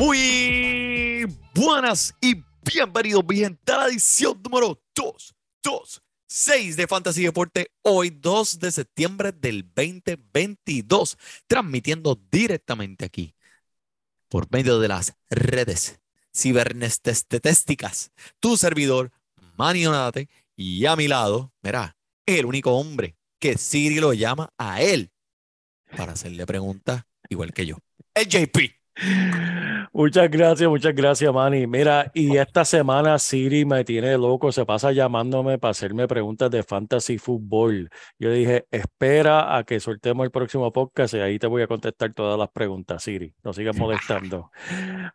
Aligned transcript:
Muy 0.00 1.26
buenas 1.54 2.14
y 2.22 2.42
bienvenidos 2.64 3.22
gente 3.28 3.70
a 3.70 3.76
la 3.76 3.86
edición 3.88 4.40
número 4.42 4.82
226 4.94 6.78
de 6.78 6.86
Fantasy 6.86 7.22
Deporte, 7.24 7.70
hoy 7.82 8.08
2 8.08 8.60
de 8.60 8.70
septiembre 8.70 9.30
del 9.30 9.70
2022, 9.74 11.18
transmitiendo 11.46 12.18
directamente 12.30 13.04
aquí 13.04 13.34
por 14.30 14.50
medio 14.50 14.80
de 14.80 14.88
las 14.88 15.12
redes 15.28 16.00
cibernestetésticas, 16.34 18.10
tu 18.40 18.56
servidor, 18.56 19.12
Manny 19.58 19.84
Onate, 19.84 20.30
y 20.56 20.86
a 20.86 20.96
mi 20.96 21.08
lado, 21.08 21.52
mira, 21.60 21.94
el 22.24 22.46
único 22.46 22.72
hombre 22.72 23.18
que 23.38 23.58
Siri 23.58 24.00
lo 24.00 24.14
llama 24.14 24.50
a 24.56 24.80
él 24.80 25.12
para 25.94 26.12
hacerle 26.12 26.46
preguntas 26.46 27.04
igual 27.28 27.52
que 27.52 27.66
yo, 27.66 27.76
el 28.14 28.26
JP. 28.26 28.79
Muchas 29.92 30.30
gracias, 30.30 30.68
muchas 30.68 30.94
gracias, 30.94 31.32
Manny. 31.32 31.66
Mira, 31.66 32.10
y 32.14 32.36
esta 32.36 32.64
semana 32.64 33.18
Siri 33.18 33.64
me 33.64 33.84
tiene 33.84 34.16
loco, 34.16 34.52
se 34.52 34.64
pasa 34.64 34.92
llamándome 34.92 35.58
para 35.58 35.72
hacerme 35.72 36.06
preguntas 36.06 36.50
de 36.50 36.62
fantasy 36.62 37.18
fútbol. 37.18 37.90
Yo 38.18 38.30
dije, 38.30 38.66
espera 38.70 39.56
a 39.56 39.64
que 39.64 39.80
soltemos 39.80 40.24
el 40.24 40.30
próximo 40.30 40.72
podcast 40.72 41.14
y 41.14 41.18
ahí 41.18 41.38
te 41.38 41.46
voy 41.46 41.62
a 41.62 41.66
contestar 41.66 42.12
todas 42.14 42.38
las 42.38 42.50
preguntas, 42.50 43.02
Siri. 43.02 43.34
No 43.42 43.52
sigas 43.52 43.76
molestando. 43.76 44.50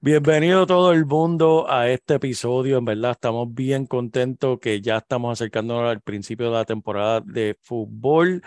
Bienvenido 0.02 0.68
todo 0.68 0.92
el 0.92 1.06
mundo 1.06 1.66
a 1.70 1.90
este 1.90 2.16
episodio. 2.16 2.78
En 2.78 2.86
verdad, 2.86 3.12
estamos 3.12 3.54
bien 3.54 3.86
contentos 3.86 4.60
que 4.60 4.82
ya 4.82 4.98
estamos 4.98 5.40
acercándonos 5.40 5.90
al 5.90 6.02
principio 6.02 6.48
de 6.48 6.58
la 6.58 6.66
temporada 6.66 7.22
de 7.22 7.58
fútbol. 7.62 8.42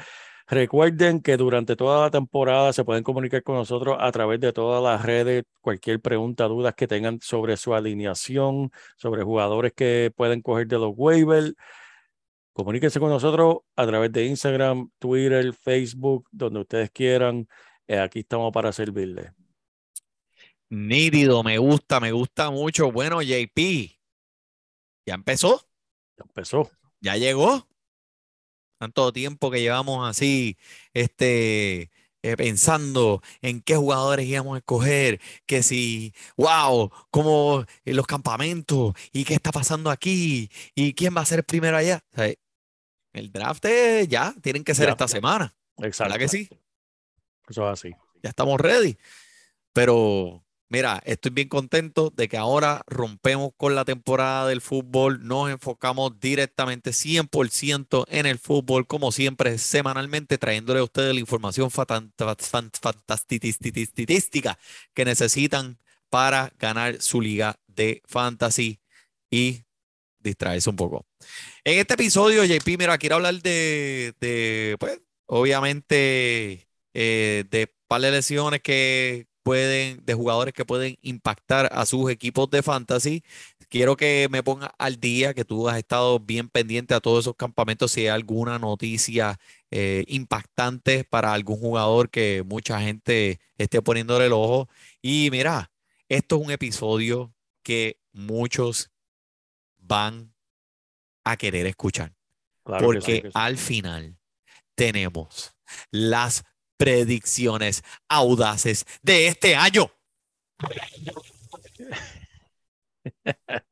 Recuerden 0.50 1.20
que 1.20 1.36
durante 1.36 1.76
toda 1.76 2.04
la 2.04 2.10
temporada 2.10 2.72
se 2.72 2.82
pueden 2.82 3.04
comunicar 3.04 3.42
con 3.42 3.56
nosotros 3.56 3.98
a 4.00 4.10
través 4.10 4.40
de 4.40 4.50
todas 4.54 4.82
las 4.82 5.04
redes, 5.04 5.44
cualquier 5.60 6.00
pregunta, 6.00 6.44
dudas 6.48 6.74
que 6.74 6.88
tengan 6.88 7.20
sobre 7.20 7.58
su 7.58 7.74
alineación, 7.74 8.72
sobre 8.96 9.22
jugadores 9.24 9.74
que 9.74 10.10
pueden 10.16 10.40
coger 10.40 10.66
de 10.66 10.78
los 10.78 10.94
waivers. 10.96 11.54
Comuníquense 12.54 12.98
con 12.98 13.10
nosotros 13.10 13.58
a 13.76 13.86
través 13.86 14.10
de 14.10 14.24
Instagram, 14.24 14.90
Twitter, 14.98 15.52
Facebook, 15.52 16.26
donde 16.32 16.60
ustedes 16.60 16.90
quieran. 16.90 17.46
Eh, 17.86 17.98
aquí 17.98 18.20
estamos 18.20 18.50
para 18.50 18.72
servirles. 18.72 19.30
Nítido, 20.70 21.42
me 21.42 21.58
gusta, 21.58 22.00
me 22.00 22.10
gusta 22.12 22.50
mucho. 22.50 22.90
Bueno, 22.90 23.20
JP, 23.20 23.98
ya 25.04 25.14
empezó, 25.14 25.60
Ya 26.16 26.24
empezó. 26.26 26.70
ya 27.00 27.16
llegó. 27.16 27.67
Tanto 28.78 29.12
tiempo 29.12 29.50
que 29.50 29.60
llevamos 29.60 30.08
así, 30.08 30.56
este, 30.94 31.90
eh, 32.22 32.36
pensando 32.36 33.22
en 33.42 33.60
qué 33.62 33.76
jugadores 33.76 34.26
íbamos 34.26 34.54
a 34.56 34.58
escoger, 34.58 35.20
que 35.46 35.62
si, 35.62 36.14
wow, 36.36 36.90
como 37.10 37.64
en 37.84 37.96
los 37.96 38.06
campamentos, 38.06 38.94
y 39.12 39.24
qué 39.24 39.34
está 39.34 39.50
pasando 39.52 39.90
aquí, 39.90 40.50
y 40.74 40.94
quién 40.94 41.16
va 41.16 41.22
a 41.22 41.26
ser 41.26 41.44
primero 41.44 41.76
allá. 41.76 42.04
O 42.12 42.16
sea, 42.16 42.32
el 43.12 43.32
draft 43.32 43.64
es 43.66 44.08
ya, 44.08 44.34
tienen 44.42 44.64
que 44.64 44.74
ser 44.74 44.86
Ya, 44.86 44.92
esta 44.92 45.06
ya. 45.06 45.08
semana, 45.08 45.56
Exacto. 45.78 46.04
¿verdad 46.14 46.18
que 46.18 46.28
sí? 46.28 46.48
Eso 47.48 47.64
es 47.66 47.72
así. 47.72 47.94
ya 48.22 48.30
estamos 48.30 48.60
ready. 48.60 48.96
Pero 49.72 50.44
mira, 50.68 51.00
estoy 51.04 51.30
bien 51.32 51.48
contento 51.48 52.10
de 52.14 52.28
que 52.28 52.36
ahora 52.36 52.82
rompemos 52.86 53.50
con 53.56 53.74
la 53.74 53.84
temporada 53.84 54.46
del 54.48 54.60
fútbol, 54.60 55.26
nos 55.26 55.50
enfocamos 55.50 56.18
directamente 56.20 56.92
100% 56.92 58.04
en 58.08 58.26
el 58.26 58.38
fútbol, 58.38 58.86
como 58.86 59.12
siempre, 59.12 59.58
semanalmente, 59.58 60.38
trayéndole 60.38 60.80
a 60.80 60.84
ustedes 60.84 61.14
la 61.14 61.20
información 61.20 61.70
fatan- 61.70 62.12
fa- 62.18 62.36
fan- 62.38 62.70
fantastitística 62.80 64.58
que 64.94 65.04
necesitan 65.04 65.78
para 66.10 66.52
ganar 66.58 67.00
su 67.02 67.20
liga 67.20 67.58
de 67.66 68.02
fantasy 68.06 68.80
y 69.30 69.64
distraerse 70.20 70.70
un 70.70 70.76
poco. 70.76 71.06
En 71.64 71.78
este 71.78 71.94
episodio, 71.94 72.44
JP, 72.44 72.76
mira, 72.78 72.98
quiero 72.98 73.16
hablar 73.16 73.36
de, 73.42 74.14
de, 74.20 74.76
pues, 74.80 75.00
obviamente, 75.26 76.68
eh, 76.94 77.44
de 77.50 77.72
par 77.86 78.00
de 78.02 78.10
lesiones 78.10 78.60
que 78.62 79.26
pueden, 79.48 80.04
de 80.04 80.12
jugadores 80.12 80.52
que 80.52 80.66
pueden 80.66 80.98
impactar 81.00 81.70
a 81.72 81.86
sus 81.86 82.10
equipos 82.10 82.50
de 82.50 82.62
fantasy. 82.62 83.24
Quiero 83.70 83.96
que 83.96 84.28
me 84.30 84.42
pongas 84.42 84.70
al 84.76 85.00
día, 85.00 85.32
que 85.32 85.46
tú 85.46 85.70
has 85.70 85.78
estado 85.78 86.20
bien 86.20 86.50
pendiente 86.50 86.92
a 86.92 87.00
todos 87.00 87.24
esos 87.24 87.34
campamentos, 87.34 87.92
si 87.92 88.02
hay 88.02 88.08
alguna 88.08 88.58
noticia 88.58 89.38
eh, 89.70 90.04
impactante 90.06 91.04
para 91.04 91.32
algún 91.32 91.58
jugador 91.58 92.10
que 92.10 92.42
mucha 92.44 92.78
gente 92.82 93.40
esté 93.56 93.80
poniéndole 93.80 94.26
el 94.26 94.34
ojo. 94.34 94.68
Y 95.00 95.30
mira, 95.30 95.70
esto 96.10 96.36
es 96.36 96.42
un 96.44 96.50
episodio 96.50 97.32
que 97.62 97.98
muchos 98.12 98.90
van 99.78 100.34
a 101.24 101.38
querer 101.38 101.66
escuchar. 101.66 102.14
Claro 102.64 102.80
que 102.80 102.84
Porque 102.84 103.00
sí, 103.00 103.22
que 103.22 103.28
sí. 103.28 103.32
al 103.32 103.56
final 103.56 104.18
tenemos 104.74 105.54
las 105.90 106.44
predicciones 106.78 107.82
audaces 108.08 108.86
de 109.02 109.28
este 109.28 109.54
año. 109.54 109.92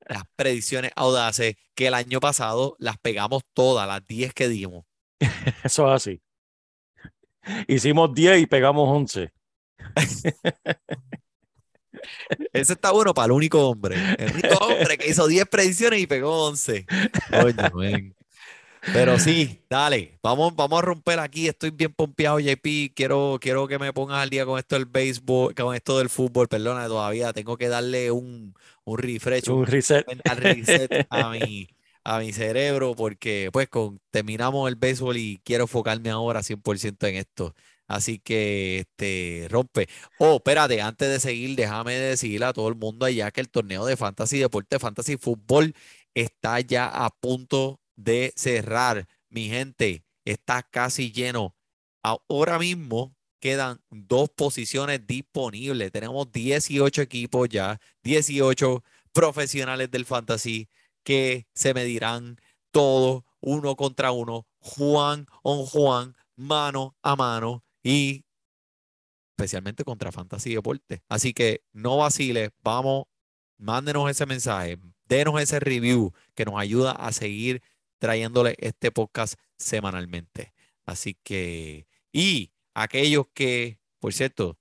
Las 0.09 0.23
predicciones 0.37 0.93
audaces 0.95 1.57
que 1.75 1.87
el 1.87 1.95
año 1.95 2.21
pasado 2.21 2.77
las 2.79 2.99
pegamos 2.99 3.43
todas, 3.55 3.89
las 3.89 4.07
10 4.07 4.35
que 4.35 4.49
dimos. 4.49 4.85
Eso 5.65 5.87
es 5.89 5.95
así. 5.95 6.21
Hicimos 7.69 8.13
10 8.13 8.43
y 8.43 8.47
pegamos 8.47 8.89
11. 8.89 9.33
Ese 12.53 12.73
está 12.73 12.91
bueno 12.91 13.15
para 13.15 13.27
el 13.27 13.33
único 13.33 13.69
hombre. 13.69 13.97
El 14.19 14.33
único 14.33 14.57
hombre 14.65 14.99
que 14.99 15.09
hizo 15.09 15.27
10 15.27 15.47
predicciones 15.47 16.01
y 16.01 16.07
pegó 16.07 16.47
11. 16.47 16.87
Coño, 17.31 17.71
men. 17.75 18.15
Pero 18.91 19.19
sí, 19.19 19.63
dale, 19.69 20.19
vamos, 20.23 20.57
vamos 20.57 20.79
a 20.79 20.83
romper 20.83 21.19
aquí. 21.19 21.49
Estoy 21.49 21.71
bien 21.71 21.93
pompeado, 21.93 22.41
JP. 22.41 22.93
Quiero, 22.95 23.39
quiero 23.41 23.69
que 23.69 23.79
me 23.79 23.93
pongas 23.93 24.19
al 24.23 24.31
día 24.31 24.47
con 24.47 24.59
esto 24.59 24.75
del 24.77 24.87
béisbol, 24.87 25.55
con 25.55 25.75
esto 25.75 25.99
del 25.99 26.09
fútbol. 26.09 26.49
Perdona, 26.49 26.87
todavía 26.89 27.33
tengo 27.35 27.59
que 27.59 27.69
darle 27.69 28.11
un, 28.11 28.55
un 28.85 28.99
refresh, 28.99 29.51
un 29.51 29.61
Un 29.61 29.67
reset. 29.67 30.07
reset 30.25 30.93
a 31.11 31.31
mi, 31.31 31.69
a 32.05 32.19
mi 32.21 32.33
cerebro, 32.33 32.95
porque 32.97 33.51
pues 33.53 33.69
con, 33.69 34.01
terminamos 34.11 34.69
el 34.69 34.77
béisbol 34.77 35.17
y 35.19 35.41
quiero 35.45 35.65
enfocarme 35.65 36.11
ahora 36.11 36.43
100% 36.43 37.07
en 37.09 37.17
esto. 37.17 37.55
Así 37.89 38.19
que 38.19 38.81
este 38.81 39.47
rompe. 39.51 39.89
Oh, 40.19 40.37
espérate, 40.37 40.81
antes 40.81 41.09
de 41.09 41.21
seguir, 41.21 41.55
déjame 41.57 41.95
decirle 41.95 42.47
a 42.47 42.53
todo 42.53 42.69
el 42.69 42.75
mundo 42.77 43.07
allá 43.07 43.31
que 43.31 43.41
el 43.43 43.49
torneo 43.51 43.85
de 43.87 43.97
Fantasy 43.97 44.39
Deporte, 44.39 44.79
Fantasy 44.79 45.17
Fútbol, 45.19 45.75
está 46.15 46.61
ya 46.61 46.87
a 46.89 47.11
punto 47.11 47.81
de 47.97 48.33
cerrar. 48.37 49.09
Mi 49.29 49.49
gente, 49.49 50.05
está 50.25 50.63
casi 50.63 51.11
lleno. 51.11 51.57
Ahora 52.03 52.59
mismo 52.59 53.17
quedan 53.41 53.81
dos 53.91 54.31
posiciones 54.31 55.07
disponibles. 55.07 55.93
Tenemos 55.93 56.31
18 56.31 57.03
equipos 57.03 57.49
ya, 57.49 57.81
18 58.03 58.83
profesionales 59.13 59.91
del 59.91 60.05
Fantasy 60.05 60.69
que 61.03 61.47
se 61.55 61.73
medirán 61.73 62.39
todos 62.71 63.23
uno 63.41 63.77
contra 63.77 64.11
uno, 64.11 64.47
Juan 64.59 65.27
on 65.43 65.65
Juan, 65.67 66.17
mano 66.35 66.97
a 67.03 67.15
mano 67.17 67.65
y 67.83 68.25
especialmente 69.31 69.85
contra 69.85 70.13
Fantasy 70.13 70.55
Deporte. 70.55 71.03
Así 71.09 71.33
que 71.33 71.63
no 71.73 71.99
vaciles, 71.99 72.51
vamos, 72.63 73.05
mándenos 73.59 74.11
ese 74.11 74.27
mensaje. 74.27 74.79
denos 75.09 75.41
ese 75.41 75.61
review 75.61 76.13
que 76.35 76.45
nos 76.45 76.59
ayuda 76.59 76.91
a 76.93 77.13
seguir 77.13 77.63
trayéndole 77.99 78.57
este 78.59 78.91
podcast 78.91 79.39
semanalmente. 79.59 80.53
Así 80.85 81.15
que, 81.23 81.87
y 82.13 82.53
aquellos 82.75 83.27
que, 83.35 83.81
por 83.99 84.13
cierto, 84.13 84.59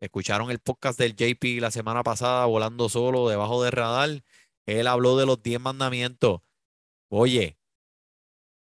escucharon 0.00 0.50
el 0.50 0.58
podcast 0.58 0.98
del 0.98 1.14
JP 1.14 1.60
la 1.60 1.70
semana 1.70 2.02
pasada, 2.02 2.44
volando 2.46 2.88
solo, 2.88 3.28
debajo 3.28 3.62
del 3.62 3.72
radar, 3.72 4.24
él 4.66 4.86
habló 4.86 5.16
de 5.16 5.26
los 5.26 5.42
10 5.42 5.60
mandamientos. 5.60 6.40
Oye, 7.08 7.58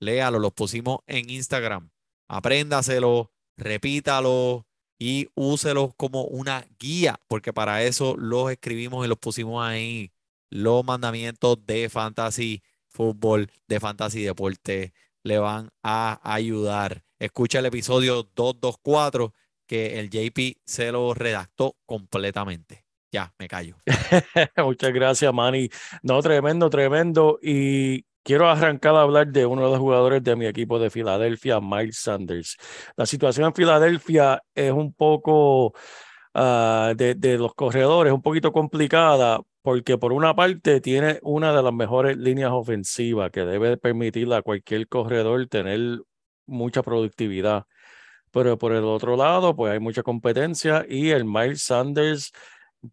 léalo, 0.00 0.38
los 0.38 0.52
pusimos 0.52 0.98
en 1.06 1.30
Instagram. 1.30 1.90
Apréndaselo, 2.28 3.32
repítalo 3.56 4.66
y 4.98 5.28
úselo 5.34 5.92
como 5.96 6.24
una 6.24 6.66
guía, 6.78 7.20
porque 7.28 7.52
para 7.52 7.82
eso 7.82 8.16
los 8.16 8.50
escribimos 8.50 9.04
y 9.04 9.08
los 9.08 9.18
pusimos 9.18 9.64
ahí. 9.64 10.12
Los 10.50 10.84
mandamientos 10.84 11.64
de 11.66 11.88
fantasy 11.88 12.62
fútbol, 12.94 13.50
de 13.68 13.80
fantasy 13.80 14.22
deporte 14.22 14.94
le 15.24 15.38
van 15.38 15.70
a 15.82 16.20
ayudar. 16.22 17.02
Escucha 17.18 17.58
el 17.58 17.66
episodio 17.66 18.28
224 18.34 19.34
que 19.66 19.98
el 19.98 20.10
JP 20.10 20.58
se 20.64 20.92
lo 20.92 21.12
redactó 21.14 21.76
completamente. 21.86 22.84
Ya, 23.10 23.32
me 23.38 23.48
callo. 23.48 23.76
Muchas 24.56 24.92
gracias, 24.92 25.32
Manny. 25.32 25.70
No, 26.02 26.20
tremendo, 26.20 26.68
tremendo. 26.68 27.38
Y 27.42 28.04
quiero 28.22 28.48
arrancar 28.48 28.96
a 28.96 29.02
hablar 29.02 29.28
de 29.28 29.46
uno 29.46 29.64
de 29.64 29.70
los 29.70 29.78
jugadores 29.78 30.22
de 30.22 30.36
mi 30.36 30.46
equipo 30.46 30.78
de 30.78 30.90
Filadelfia, 30.90 31.60
Miles 31.60 31.98
Sanders. 31.98 32.56
La 32.96 33.06
situación 33.06 33.46
en 33.46 33.54
Filadelfia 33.54 34.42
es 34.54 34.72
un 34.72 34.92
poco 34.92 35.74
ah, 36.34 36.92
de, 36.96 37.14
de 37.14 37.38
los 37.38 37.54
corredores, 37.54 38.12
un 38.12 38.22
poquito 38.22 38.52
complicada, 38.52 39.40
porque 39.64 39.96
por 39.96 40.12
una 40.12 40.36
parte 40.36 40.82
tiene 40.82 41.20
una 41.22 41.56
de 41.56 41.62
las 41.62 41.72
mejores 41.72 42.18
líneas 42.18 42.50
ofensivas 42.52 43.30
que 43.30 43.46
debe 43.46 43.78
permitirle 43.78 44.36
a 44.36 44.42
cualquier 44.42 44.86
corredor 44.88 45.46
tener 45.46 46.02
mucha 46.44 46.82
productividad. 46.82 47.64
Pero 48.30 48.58
por 48.58 48.72
el 48.72 48.84
otro 48.84 49.16
lado, 49.16 49.56
pues 49.56 49.72
hay 49.72 49.80
mucha 49.80 50.02
competencia 50.02 50.84
y 50.86 51.12
el 51.12 51.24
Miles 51.24 51.62
Sanders 51.62 52.32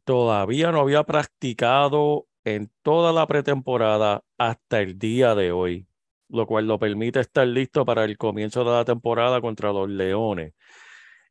todavía 0.06 0.72
no 0.72 0.80
había 0.80 1.04
practicado 1.04 2.28
en 2.46 2.72
toda 2.84 3.12
la 3.12 3.28
pretemporada 3.28 4.24
hasta 4.38 4.80
el 4.80 4.98
día 4.98 5.36
de 5.36 5.52
hoy, 5.52 5.88
lo 6.30 6.48
cual 6.48 6.68
lo 6.68 6.80
permite 6.80 7.20
estar 7.20 7.46
listo 7.48 7.84
para 7.84 8.06
el 8.06 8.18
comienzo 8.18 8.64
de 8.64 8.72
la 8.72 8.86
temporada 8.86 9.42
contra 9.42 9.74
los 9.74 9.90
Leones. 9.90 10.54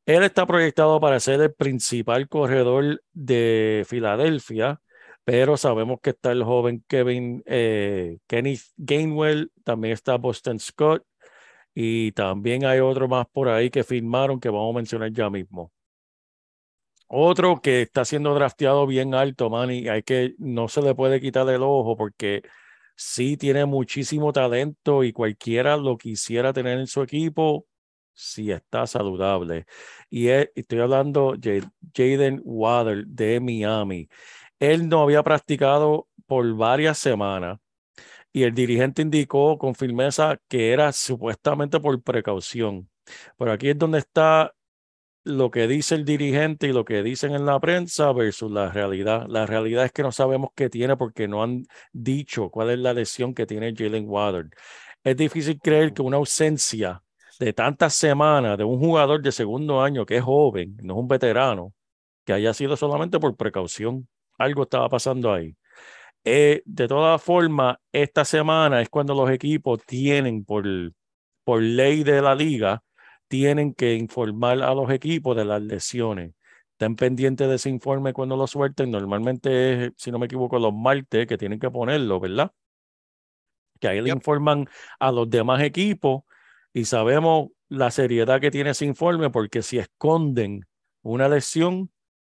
Él 0.05 0.23
está 0.23 0.45
proyectado 0.47 1.01
para 1.01 1.19
ser 1.19 1.41
el 1.41 1.55
principal 1.55 2.29
corredor 2.29 3.03
de 3.15 3.87
Filadelfia, 3.89 4.83
pero 5.25 5.57
sabemos 5.57 6.01
que 6.03 6.11
está 6.11 6.33
el 6.33 6.45
joven 6.45 6.85
Kevin 6.89 7.43
eh, 7.47 8.19
Kenneth 8.27 8.63
Gainwell, 8.77 9.53
también 9.65 9.95
está 9.95 10.17
Boston 10.17 10.59
Scott 10.59 11.05
y 11.75 12.13
también 12.13 12.65
hay 12.65 12.81
otro 12.81 13.09
más 13.09 13.27
por 13.29 13.49
ahí 13.49 13.71
que 13.71 13.85
firmaron 13.85 14.41
que 14.41 14.49
vamos 14.49 14.75
a 14.75 14.79
mencionar 14.79 15.13
ya 15.13 15.31
mismo. 15.31 15.73
Otro 17.13 17.61
que 17.61 17.83
está 17.83 18.05
siendo 18.05 18.35
drafteado 18.35 18.87
bien 18.87 19.15
alto, 19.15 19.51
man, 19.51 19.71
y 19.71 19.89
hay 19.89 20.03
que, 20.05 20.35
no 20.39 20.69
se 20.69 20.81
le 20.81 20.95
puede 20.95 21.21
quitar 21.21 21.49
el 21.49 21.63
ojo 21.63 21.97
porque 21.97 22.43
sí 22.97 23.37
tiene 23.37 23.65
muchísimo 23.67 24.33
talento 24.33 25.03
y 25.03 25.13
cualquiera 25.13 25.77
lo 25.77 25.99
quisiera 25.99 26.53
tener 26.53 26.79
en 26.79 26.87
su 26.87 27.03
equipo 27.03 27.67
si 28.13 28.53
está 28.53 28.87
saludable. 28.87 29.67
Y 30.09 30.29
estoy 30.29 30.81
hablando 30.81 31.35
de 31.37 31.65
Jaden 31.95 32.43
Waddle 32.45 33.05
de 33.07 33.41
Miami. 33.41 34.09
Él 34.61 34.89
no 34.89 35.03
había 35.03 35.23
practicado 35.25 36.09
por 36.27 36.55
varias 36.55 36.99
semanas 36.99 37.59
y 38.33 38.45
el 38.45 38.55
dirigente 38.55 39.03
indicó 39.03 39.59
con 39.59 39.75
firmeza 39.75 40.39
que 40.49 40.73
era 40.73 40.93
supuestamente 40.93 41.81
por 41.81 42.01
precaución. 42.03 42.89
Pero 43.37 43.53
aquí 43.53 43.71
es 43.71 43.79
donde 43.79 43.99
está 43.99 44.55
lo 45.25 45.51
que 45.51 45.67
dice 45.67 45.95
el 45.95 46.05
dirigente 46.05 46.69
y 46.69 46.73
lo 46.73 46.85
que 46.85 47.03
dicen 47.03 47.35
en 47.35 47.47
la 47.47 47.61
prensa 47.61 48.13
versus 48.13 48.51
la 48.51 48.71
realidad. 48.71 49.27
La 49.29 49.47
realidad 49.47 49.85
es 49.85 49.93
que 49.93 50.03
no 50.03 50.13
sabemos 50.13 50.51
qué 50.55 50.71
tiene 50.71 50.97
porque 50.97 51.29
no 51.29 51.43
han 51.43 51.67
dicho 51.93 52.51
cuál 52.51 52.71
es 52.71 52.79
la 52.79 52.95
lesión 52.95 53.35
que 53.35 53.47
tiene 53.47 53.75
Jalen 53.77 54.09
Waddard. 54.09 54.51
Es 55.05 55.17
difícil 55.17 55.59
creer 55.61 55.93
que 55.93 56.03
una 56.03 56.19
ausencia 56.19 57.03
de 57.39 57.53
tantas 57.53 57.95
semanas 57.95 58.59
de 58.59 58.65
un 58.65 58.79
jugador 58.79 59.23
de 59.23 59.33
segundo 59.33 59.83
año 59.83 60.07
que 60.07 60.19
es 60.19 60.23
joven, 60.23 60.77
no 60.83 60.95
es 60.95 61.01
un 61.01 61.09
veterano, 61.09 61.75
que 62.25 62.35
haya 62.35 62.53
sido 62.55 62.77
solamente 62.77 63.19
por 63.19 63.37
precaución. 63.37 64.09
Algo 64.41 64.63
estaba 64.63 64.89
pasando 64.89 65.33
ahí. 65.33 65.55
Eh, 66.25 66.63
de 66.65 66.89
todas 66.89 67.23
formas, 67.23 67.77
esta 67.93 68.25
semana 68.25 68.81
es 68.81 68.89
cuando 68.89 69.15
los 69.15 69.31
equipos 69.31 69.81
tienen, 69.87 70.45
por, 70.45 70.65
por 71.45 71.61
ley 71.61 72.05
de 72.05 72.23
la 72.23 72.35
liga, 72.35 72.83
tienen 73.29 73.75
que 73.75 73.95
informar 73.95 74.63
a 74.63 74.75
los 74.75 74.91
equipos 74.91 75.37
de 75.37 75.45
las 75.45 75.61
lesiones. 75.61 76.33
Estén 76.73 76.97
pendientes 76.97 77.49
de 77.49 77.57
ese 77.57 77.69
informe 77.69 78.15
cuando 78.15 78.35
lo 78.35 78.47
suelten. 78.47 78.91
Normalmente 78.91 79.87
es, 79.87 79.93
si 79.97 80.11
no 80.11 80.19
me 80.19 80.25
equivoco, 80.25 80.59
los 80.59 80.73
martes 80.73 81.27
que 81.27 81.37
tienen 81.37 81.61
que 81.61 81.71
ponerlo, 81.71 82.19
¿verdad? 82.19 82.51
Que 83.79 83.89
ahí 83.89 84.01
le 84.01 84.11
informan 84.11 84.67
a 84.99 85.13
los 85.13 85.29
demás 85.29 85.63
equipos 85.63 86.23
y 86.73 86.87
sabemos 86.87 87.49
la 87.69 87.91
seriedad 87.91 88.41
que 88.41 88.51
tiene 88.51 88.71
ese 88.71 88.87
informe 88.87 89.29
porque 89.29 89.61
si 89.61 89.79
esconden 89.79 90.67
una 91.03 91.29
lesión, 91.29 91.91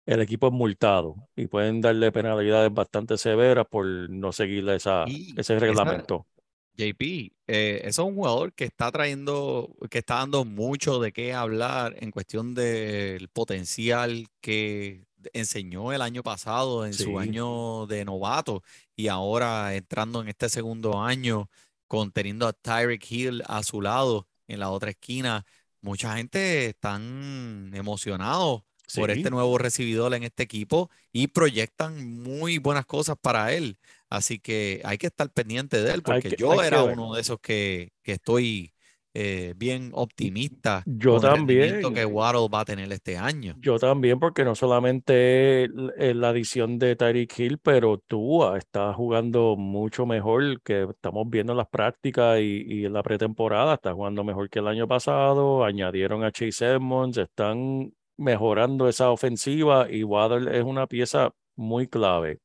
el 0.07 0.21
equipo 0.21 0.49
es 0.49 0.53
multado 0.53 1.29
y 1.37 1.47
pueden 1.47 1.81
darle 1.81 2.11
penalidades 2.11 2.73
bastante 2.73 3.17
severas 3.17 3.67
por 3.67 3.87
no 3.87 4.33
seguir 4.33 4.69
esa, 4.71 5.05
ese 5.37 5.59
reglamento. 5.59 6.27
JP, 6.75 7.03
eh, 7.47 7.83
es 7.85 7.99
un 7.99 8.15
jugador 8.15 8.55
que 8.55 8.65
está 8.65 8.91
trayendo, 8.91 9.77
que 9.91 9.99
está 9.99 10.17
dando 10.17 10.45
mucho 10.45 11.01
de 11.01 11.13
qué 11.13 11.35
hablar 11.35 11.95
en 12.01 12.11
cuestión 12.11 12.55
del 12.55 13.29
potencial 13.29 14.27
que 14.41 15.05
enseñó 15.35 15.93
el 15.93 16.03
año 16.03 16.23
pasado 16.23 16.87
en 16.87 16.95
su 16.95 17.19
año 17.19 17.87
de 17.87 18.05
novato 18.05 18.63
y 18.97 19.09
ahora 19.09 19.75
entrando 19.75 20.23
en 20.23 20.29
este 20.29 20.49
segundo 20.49 21.01
año, 21.01 21.51
conteniendo 21.87 22.49
a 22.49 22.53
Tyreek 22.55 23.11
Hill 23.11 23.43
a 23.47 23.63
su 23.63 23.83
lado 23.83 24.27
en 24.49 24.59
la 24.59 24.71
otra 24.71 24.91
esquina. 24.91 25.45
Mucha 25.83 26.17
gente 26.17 26.67
están 26.67 27.71
emocionados 27.75 28.63
por 28.94 29.11
este 29.11 29.31
nuevo 29.31 29.58
recibidor 29.58 30.14
en 30.14 30.23
este 30.25 30.43
equipo 30.43 30.90
y 31.12 31.29
proyectan 31.29 32.23
muy 32.23 32.58
buenas 32.58 32.87
cosas 32.87 33.17
para 33.20 33.52
él. 33.52 33.79
Así 34.08 34.38
que 34.38 34.82
hay 34.84 34.99
que 34.99 35.06
estar 35.06 35.31
pendiente 35.31 35.82
de 35.82 35.93
él, 35.93 36.02
porque 36.02 36.34
yo 36.37 36.62
era 36.62 36.82
uno 36.82 37.15
de 37.15 37.20
esos 37.20 37.41
que, 37.41 37.93
que 38.03 38.12
estoy 38.12 38.72
eh, 39.15 39.53
bien 39.56 39.91
optimista. 39.93 40.82
Yo 40.86 41.20
también. 41.20 41.82
que 41.94 42.05
Waddle 42.06 42.48
va 42.53 42.60
a 42.60 42.65
tener 42.65 42.91
este 42.93 43.19
año. 43.19 43.55
Yo 43.58 43.79
también, 43.79 44.19
porque 44.19 44.43
no 44.44 44.55
solamente 44.55 45.69
la 45.72 46.31
adición 46.31 46.79
de 46.79 46.96
Tyreek 46.96 47.39
Hill, 47.39 47.58
pero 47.58 47.98
Tua 47.98 48.56
está 48.56 48.94
jugando 48.94 49.56
mucho 49.56 50.06
mejor 50.06 50.62
que 50.62 50.84
estamos 50.84 51.29
viendo 51.29 51.53
en 51.53 51.58
las 51.58 51.69
prácticas 51.69 52.41
y, 52.41 52.65
y, 52.67 52.84
en 52.86 52.94
la 52.94 53.03
pretemporada. 53.03 53.74
Está 53.74 53.93
jugando 53.93 54.24
mejor 54.24 54.48
que 54.48 54.60
el 54.60 54.69
año 54.69 54.89
pasado. 54.89 55.65
Añadieron 55.65 56.24
a 56.24 56.32
Chase 56.32 56.65
Edmonds, 56.67 57.19
están 57.19 57.93
mejorando 58.22 58.88
esa 58.88 59.10
ofensiva 59.10 59.88
y 59.91 60.05
Waddle 60.05 60.58
es 60.58 60.64
una 60.64 60.86
pieza 60.86 61.32
muy 61.56 61.88
clave. 61.88 62.41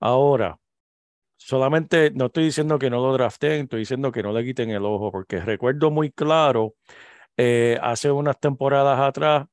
Ahora, 0.00 0.58
solamente 1.36 2.10
no 2.12 2.26
estoy 2.26 2.44
diciendo 2.44 2.78
que 2.78 2.90
no 2.90 2.98
lo 3.02 3.12
draften, 3.14 3.64
estoy 3.64 3.80
diciendo 3.80 4.12
que 4.12 4.22
no 4.22 4.32
le 4.32 4.44
quiten 4.44 4.70
el 4.70 4.84
ojo, 4.84 5.12
porque 5.12 5.40
recuerdo 5.40 5.90
muy 5.90 6.10
claro 6.10 6.74
eh, 7.36 7.78
hace 7.82 8.10
unas 8.10 8.38
temporadas 8.40 9.00
atrás 9.00 9.46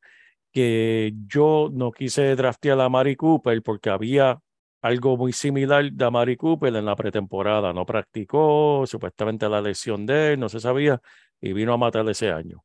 que 0.51 1.13
yo 1.27 1.69
no 1.73 1.91
quise 1.91 2.35
draftear 2.35 2.79
a 2.81 2.89
Mari 2.89 3.15
Cooper 3.15 3.61
porque 3.63 3.89
había 3.89 4.39
algo 4.81 5.17
muy 5.17 5.33
similar 5.33 5.91
de 5.91 6.11
Mari 6.11 6.37
Cooper 6.37 6.75
en 6.75 6.85
la 6.85 6.95
pretemporada. 6.95 7.73
No 7.73 7.85
practicó, 7.85 8.85
supuestamente 8.87 9.47
la 9.49 9.61
lesión 9.61 10.05
de 10.05 10.33
él, 10.33 10.39
no 10.39 10.49
se 10.49 10.59
sabía, 10.59 11.01
y 11.41 11.53
vino 11.53 11.73
a 11.73 11.77
matar 11.77 12.07
ese 12.09 12.31
año 12.31 12.63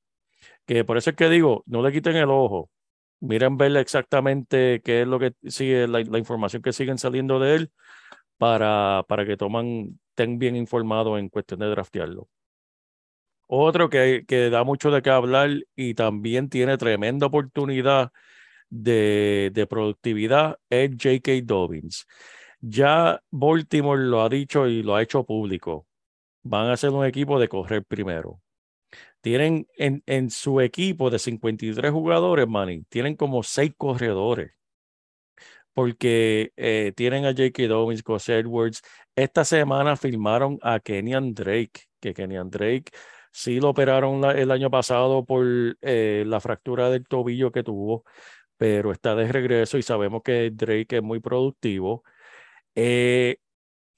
que 0.67 0.85
por 0.85 0.97
eso 0.99 1.11
es 1.11 1.17
que 1.17 1.29
digo, 1.29 1.63
no 1.67 1.83
le 1.83 1.93
quiten 1.93 2.17
el 2.17 2.31
ojo, 2.31 2.71
miren 3.21 3.57
verle 3.57 3.81
exactamente 3.81 4.83
qué 4.85 5.03
es 5.03 5.09
lo 5.09 5.19
que 5.19 5.35
sigue, 5.49 5.89
la, 5.89 6.01
información 6.01 6.63
que 6.63 6.73
siguen 6.73 6.99
saliendo 6.99 7.39
de 7.41 7.57
él 7.57 7.73
para, 8.39 9.05
para 9.09 9.27
que 9.27 9.37
toman, 9.37 9.99
estén 10.11 10.39
bien 10.39 10.57
informados 10.57 11.19
en 11.19 11.29
cuestión 11.29 11.61
de 11.61 11.67
draftearlo. 11.69 12.29
Otro 13.49 13.89
que, 13.91 14.25
que 14.27 14.51
da 14.51 14.65
mucho 14.65 14.91
de 14.91 15.03
qué 15.03 15.11
hablar 15.11 15.51
y 15.77 15.95
también 15.95 16.49
tiene 16.49 16.77
tremenda 16.79 17.27
oportunidad 17.27 18.13
de, 18.71 19.51
de 19.55 19.67
productividad 19.69 20.59
es 20.71 20.91
J.K. 20.91 21.33
Dobbins. 21.45 22.07
Ya 22.61 23.23
Baltimore 23.31 24.03
lo 24.03 24.23
ha 24.23 24.29
dicho 24.29 24.67
y 24.67 24.83
lo 24.83 24.97
ha 24.97 25.03
hecho 25.03 25.25
público. 25.25 25.87
Van 26.43 26.71
a 26.71 26.77
ser 26.77 26.91
un 26.91 27.07
equipo 27.07 27.39
de 27.39 27.49
correr 27.49 27.85
primero 27.85 28.41
tienen 29.21 29.67
en, 29.77 30.03
en 30.07 30.31
su 30.31 30.61
equipo 30.61 31.11
de 31.11 31.19
53 31.19 31.91
jugadores, 31.93 32.47
Manny, 32.49 32.85
tienen 32.89 33.17
como 33.17 33.43
seis 33.43 33.73
corredores. 33.77 34.53
porque 35.73 36.53
eh, 36.57 36.93
tienen 36.97 37.25
a 37.27 37.31
J.K. 37.31 37.67
Dobbins, 37.69 38.03
Gus 38.03 38.29
Edwards. 38.29 38.83
Esta 39.15 39.45
semana 39.45 39.97
firmaron 39.97 40.59
a 40.63 40.81
Kenyan 40.81 41.35
Drake, 41.35 41.83
que 42.01 42.15
Kenyan 42.15 42.51
Drake 42.51 42.93
sí 43.33 43.61
lo 43.61 43.71
operaron 43.71 44.25
el 44.25 44.51
año 44.51 44.71
pasado 44.71 45.25
por 45.25 45.45
eh, 45.83 46.25
la 46.27 46.41
fractura 46.41 46.89
del 46.91 47.07
tobillo 47.07 47.53
que 47.53 47.63
tuvo, 47.63 48.05
pero 48.57 48.93
está 48.93 49.15
de 49.15 49.31
regreso 49.31 49.79
y 49.79 49.83
sabemos 49.83 50.23
que 50.25 50.51
Drake 50.53 50.97
es 50.99 51.03
muy 51.03 51.21
productivo. 51.21 52.05
Eh, 52.77 53.39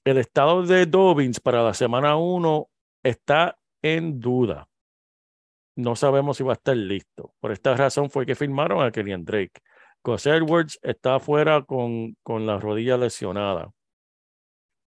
el 0.05 0.19
estado 0.19 0.63
de 0.63 0.87
Dobbins 0.87 1.41
para 1.41 1.63
la 1.63 1.75
semana 1.75 2.17
1 2.17 2.69
está 3.03 3.59
en 3.83 4.21
duda. 4.21 4.68
No 5.79 5.95
sabemos 5.95 6.35
si 6.35 6.43
va 6.43 6.51
a 6.51 6.55
estar 6.55 6.75
listo. 6.75 7.33
Por 7.39 7.53
esta 7.53 7.73
razón 7.73 8.09
fue 8.09 8.25
que 8.25 8.35
firmaron 8.35 8.85
a 8.85 8.91
Kenyan 8.91 9.23
Drake. 9.23 9.61
Gus 10.03 10.25
Edwards 10.25 10.77
está 10.81 11.15
afuera 11.15 11.63
con, 11.63 12.17
con 12.21 12.45
la 12.45 12.57
rodilla 12.59 12.97
lesionada. 12.97 13.71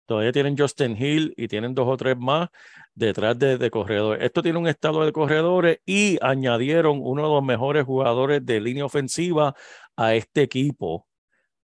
Todavía 0.07 0.33
tienen 0.33 0.57
Justin 0.57 0.97
Hill 0.97 1.35
y 1.37 1.47
tienen 1.47 1.75
dos 1.75 1.87
o 1.87 1.97
tres 1.99 2.17
más 2.17 2.49
detrás 2.95 3.39
de, 3.39 3.59
de 3.59 3.71
corredores. 3.71 4.25
Esto 4.25 4.41
tiene 4.43 4.59
un 4.59 4.67
estado 4.67 5.05
de 5.05 5.13
corredores 5.13 5.81
y 5.85 6.17
añadieron 6.23 7.01
uno 7.03 7.25
de 7.25 7.35
los 7.35 7.45
mejores 7.45 7.85
jugadores 7.85 8.47
de 8.47 8.59
línea 8.59 8.87
ofensiva 8.87 9.55
a 9.95 10.15
este 10.15 10.41
equipo 10.41 11.07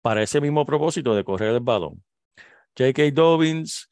para 0.03 0.21
ese 0.21 0.41
mismo 0.41 0.63
propósito 0.63 1.15
de 1.15 1.23
correr 1.23 1.55
el 1.55 1.59
balón. 1.61 2.03
J.K. 2.77 3.09
Dobbins, 3.13 3.89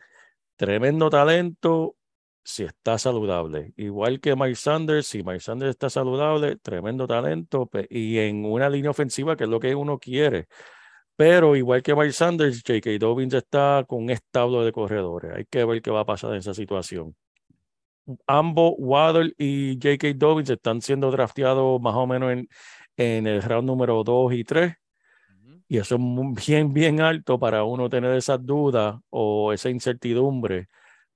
tremendo 0.55 1.09
talento, 1.09 1.94
si 2.45 2.63
está 2.63 2.97
saludable. 2.99 3.73
Igual 3.75 4.19
que 4.21 4.35
Mike 4.35 4.55
Sanders, 4.55 5.07
si 5.07 5.23
Mike 5.23 5.39
Sanders 5.39 5.71
está 5.71 5.89
saludable, 5.89 6.57
tremendo 6.57 7.07
talento 7.07 7.69
y 7.89 8.19
en 8.19 8.45
una 8.45 8.69
línea 8.69 8.91
ofensiva 8.91 9.35
que 9.35 9.45
es 9.45 9.49
lo 9.49 9.59
que 9.59 9.73
uno 9.73 9.97
quiere. 9.97 10.47
Pero 11.15 11.55
igual 11.55 11.81
que 11.81 11.95
Mike 11.95 12.11
Sanders, 12.13 12.61
J.K. 12.65 12.99
Dobbins 12.99 13.33
está 13.33 13.83
con 13.87 14.03
un 14.03 14.09
establo 14.11 14.63
de 14.63 14.71
corredores. 14.71 15.33
Hay 15.35 15.45
que 15.45 15.65
ver 15.65 15.81
qué 15.81 15.89
va 15.89 16.01
a 16.01 16.05
pasar 16.05 16.31
en 16.33 16.37
esa 16.37 16.53
situación. 16.53 17.15
Ambos, 18.27 18.75
Waddle 18.77 19.33
y 19.39 19.79
J.K. 19.81 20.13
Dobbins, 20.15 20.49
están 20.51 20.81
siendo 20.81 21.09
drafteados 21.09 21.81
más 21.81 21.95
o 21.95 22.05
menos 22.05 22.31
en, 22.31 22.47
en 22.95 23.25
el 23.25 23.41
round 23.41 23.65
número 23.65 24.03
2 24.03 24.33
y 24.33 24.43
3. 24.43 24.75
Ujú. 25.31 25.63
Y 25.67 25.77
eso 25.77 25.95
es 25.95 26.45
bien, 26.45 26.73
bien 26.73 27.01
alto 27.01 27.39
para 27.39 27.63
uno 27.63 27.89
tener 27.89 28.15
esas 28.15 28.45
dudas 28.45 28.97
o 29.09 29.51
esa 29.51 29.69
incertidumbre. 29.71 30.67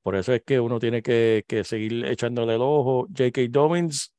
Por 0.01 0.15
eso 0.15 0.33
es 0.33 0.43
que 0.43 0.59
uno 0.59 0.79
tiene 0.79 1.01
que, 1.01 1.43
que 1.47 1.63
seguir 1.63 2.05
echándole 2.05 2.55
el 2.55 2.61
ojo. 2.61 3.07
J.K. 3.07 3.41
Dobbins 3.49 4.13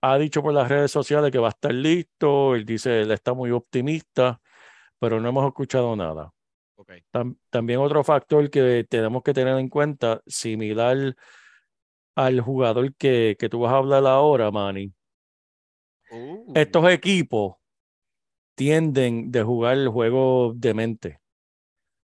ha 0.00 0.16
dicho 0.18 0.42
por 0.42 0.52
las 0.54 0.68
redes 0.68 0.90
sociales 0.90 1.30
que 1.30 1.38
va 1.38 1.48
a 1.48 1.50
estar 1.50 1.74
listo. 1.74 2.54
Él 2.54 2.64
dice, 2.64 3.02
él 3.02 3.10
está 3.10 3.34
muy 3.34 3.50
optimista, 3.50 4.40
pero 4.98 5.20
no 5.20 5.28
hemos 5.28 5.46
escuchado 5.46 5.96
nada. 5.96 6.32
Tam- 7.12 7.36
también 7.50 7.80
otro 7.80 8.04
factor 8.04 8.48
que 8.50 8.86
tenemos 8.88 9.22
que 9.22 9.34
tener 9.34 9.58
en 9.58 9.68
cuenta, 9.68 10.22
similar 10.26 11.16
al 12.14 12.40
jugador 12.40 12.94
que, 12.94 13.36
que 13.38 13.48
tú 13.48 13.60
vas 13.60 13.72
a 13.72 13.78
hablar 13.78 14.06
ahora, 14.06 14.50
Manny. 14.50 14.92
Uh, 16.10 16.52
Estos 16.54 16.88
equipos 16.90 17.56
tienden 18.54 19.30
de 19.30 19.42
jugar 19.42 19.76
el 19.76 19.88
juego 19.88 20.52
de 20.54 20.74
mente. 20.74 21.20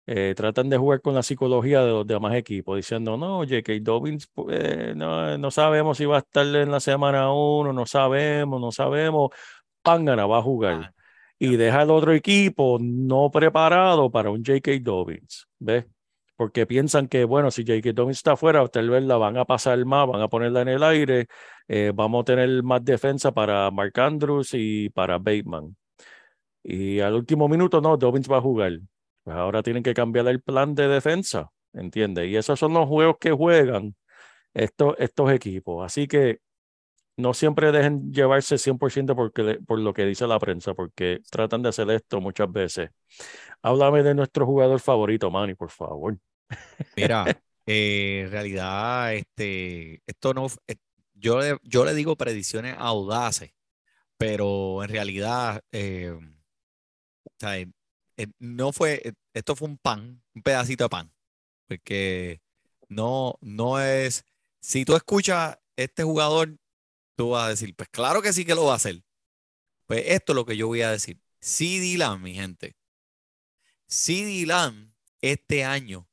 Eh, 0.08 0.34
tratan 0.36 0.68
de 0.68 0.76
jugar 0.76 1.00
con 1.00 1.14
la 1.14 1.22
psicología 1.22 1.82
de 1.82 1.90
los 1.90 2.06
demás 2.06 2.34
equipos, 2.36 2.76
diciendo, 2.76 3.16
no, 3.16 3.38
J.K. 3.40 3.72
Dobbins, 3.82 4.28
pues, 4.32 4.94
no, 4.96 5.36
no 5.36 5.50
sabemos 5.50 5.98
si 5.98 6.04
va 6.04 6.16
a 6.16 6.18
estar 6.20 6.46
en 6.46 6.70
la 6.70 6.78
semana 6.80 7.32
1, 7.32 7.72
no 7.72 7.86
sabemos, 7.86 8.60
no 8.60 8.70
sabemos. 8.72 9.30
Pangana 9.82 10.26
va 10.26 10.38
a 10.38 10.42
jugar. 10.42 10.74
ah, 10.84 10.92
y 11.38 11.56
deja 11.56 11.80
al 11.82 11.90
otro 11.90 12.12
equipo 12.12 12.78
no 12.80 13.30
preparado 13.30 14.10
para 14.10 14.30
un 14.30 14.44
J.K. 14.44 14.72
Dobbins, 14.80 15.48
¿ves? 15.58 15.86
Porque 16.36 16.66
piensan 16.66 17.08
que, 17.08 17.24
bueno, 17.24 17.50
si 17.50 17.62
J.K. 17.62 17.92
Dobbins 17.92 18.18
está 18.18 18.32
afuera, 18.32 18.66
tal 18.68 18.90
vez 18.90 19.04
la 19.04 19.16
van 19.16 19.36
a 19.38 19.44
pasar 19.44 19.84
más, 19.84 20.06
van 20.08 20.22
a 20.22 20.28
ponerla 20.28 20.62
en 20.62 20.68
el 20.68 20.82
aire, 20.82 21.26
eh, 21.68 21.92
vamos 21.94 22.22
a 22.22 22.24
tener 22.24 22.62
más 22.62 22.84
defensa 22.84 23.32
para 23.32 23.70
Mark 23.70 23.98
Andrews 24.00 24.50
y 24.54 24.88
para 24.90 25.18
Bateman. 25.18 25.76
Y 26.62 27.00
al 27.00 27.14
último 27.14 27.48
minuto, 27.48 27.80
no, 27.80 27.96
Dobbins 27.96 28.30
va 28.30 28.38
a 28.38 28.40
jugar. 28.42 28.72
Pues 29.26 29.36
ahora 29.36 29.60
tienen 29.60 29.82
que 29.82 29.92
cambiar 29.92 30.28
el 30.28 30.40
plan 30.40 30.76
de 30.76 30.86
defensa, 30.86 31.50
¿entiendes? 31.72 32.28
Y 32.28 32.36
esos 32.36 32.60
son 32.60 32.72
los 32.74 32.86
juegos 32.86 33.16
que 33.18 33.32
juegan 33.32 33.96
estos, 34.54 34.94
estos 35.00 35.32
equipos. 35.32 35.84
Así 35.84 36.06
que 36.06 36.38
no 37.16 37.34
siempre 37.34 37.72
dejen 37.72 38.12
llevarse 38.12 38.56
100% 38.56 39.16
porque, 39.16 39.58
por 39.66 39.80
lo 39.80 39.92
que 39.92 40.04
dice 40.06 40.28
la 40.28 40.38
prensa, 40.38 40.74
porque 40.74 41.18
tratan 41.28 41.60
de 41.62 41.70
hacer 41.70 41.90
esto 41.90 42.20
muchas 42.20 42.52
veces. 42.52 42.90
Háblame 43.62 44.04
de 44.04 44.14
nuestro 44.14 44.46
jugador 44.46 44.78
favorito, 44.78 45.28
Manny, 45.28 45.56
por 45.56 45.70
favor. 45.72 46.16
Mira, 46.94 47.24
eh, 47.66 48.22
en 48.26 48.30
realidad, 48.30 49.12
este, 49.12 50.02
esto 50.06 50.34
no, 50.34 50.46
eh, 50.68 50.76
yo 51.14 51.40
le, 51.40 51.58
yo 51.64 51.84
le 51.84 51.94
digo 51.94 52.14
predicciones 52.14 52.76
audaces, 52.78 53.50
pero 54.18 54.84
en 54.84 54.88
realidad, 54.88 55.62
eh, 55.72 56.12
o 56.12 57.30
sea, 57.40 57.66
eh, 58.16 58.28
no 58.38 58.72
fue, 58.72 59.02
eh, 59.04 59.12
esto 59.34 59.56
fue 59.56 59.68
un 59.68 59.78
pan, 59.78 60.22
un 60.34 60.42
pedacito 60.42 60.84
de 60.84 60.90
pan, 60.90 61.12
porque 61.68 62.40
no, 62.88 63.38
no 63.40 63.80
es, 63.80 64.24
si 64.60 64.84
tú 64.84 64.96
escuchas 64.96 65.58
este 65.76 66.02
jugador, 66.02 66.56
tú 67.16 67.30
vas 67.30 67.46
a 67.46 67.50
decir, 67.50 67.74
pues 67.74 67.88
claro 67.90 68.22
que 68.22 68.32
sí 68.32 68.44
que 68.44 68.54
lo 68.54 68.64
va 68.64 68.72
a 68.72 68.76
hacer. 68.76 69.02
Pues 69.86 70.02
esto 70.06 70.32
es 70.32 70.36
lo 70.36 70.46
que 70.46 70.56
yo 70.56 70.66
voy 70.66 70.82
a 70.82 70.90
decir. 70.90 71.20
CD 71.40 71.96
Lamb, 71.96 72.22
mi 72.22 72.34
gente. 72.34 72.76
CD 73.86 74.46
Lamb 74.46 74.92
este 75.20 75.64
año 75.64 76.08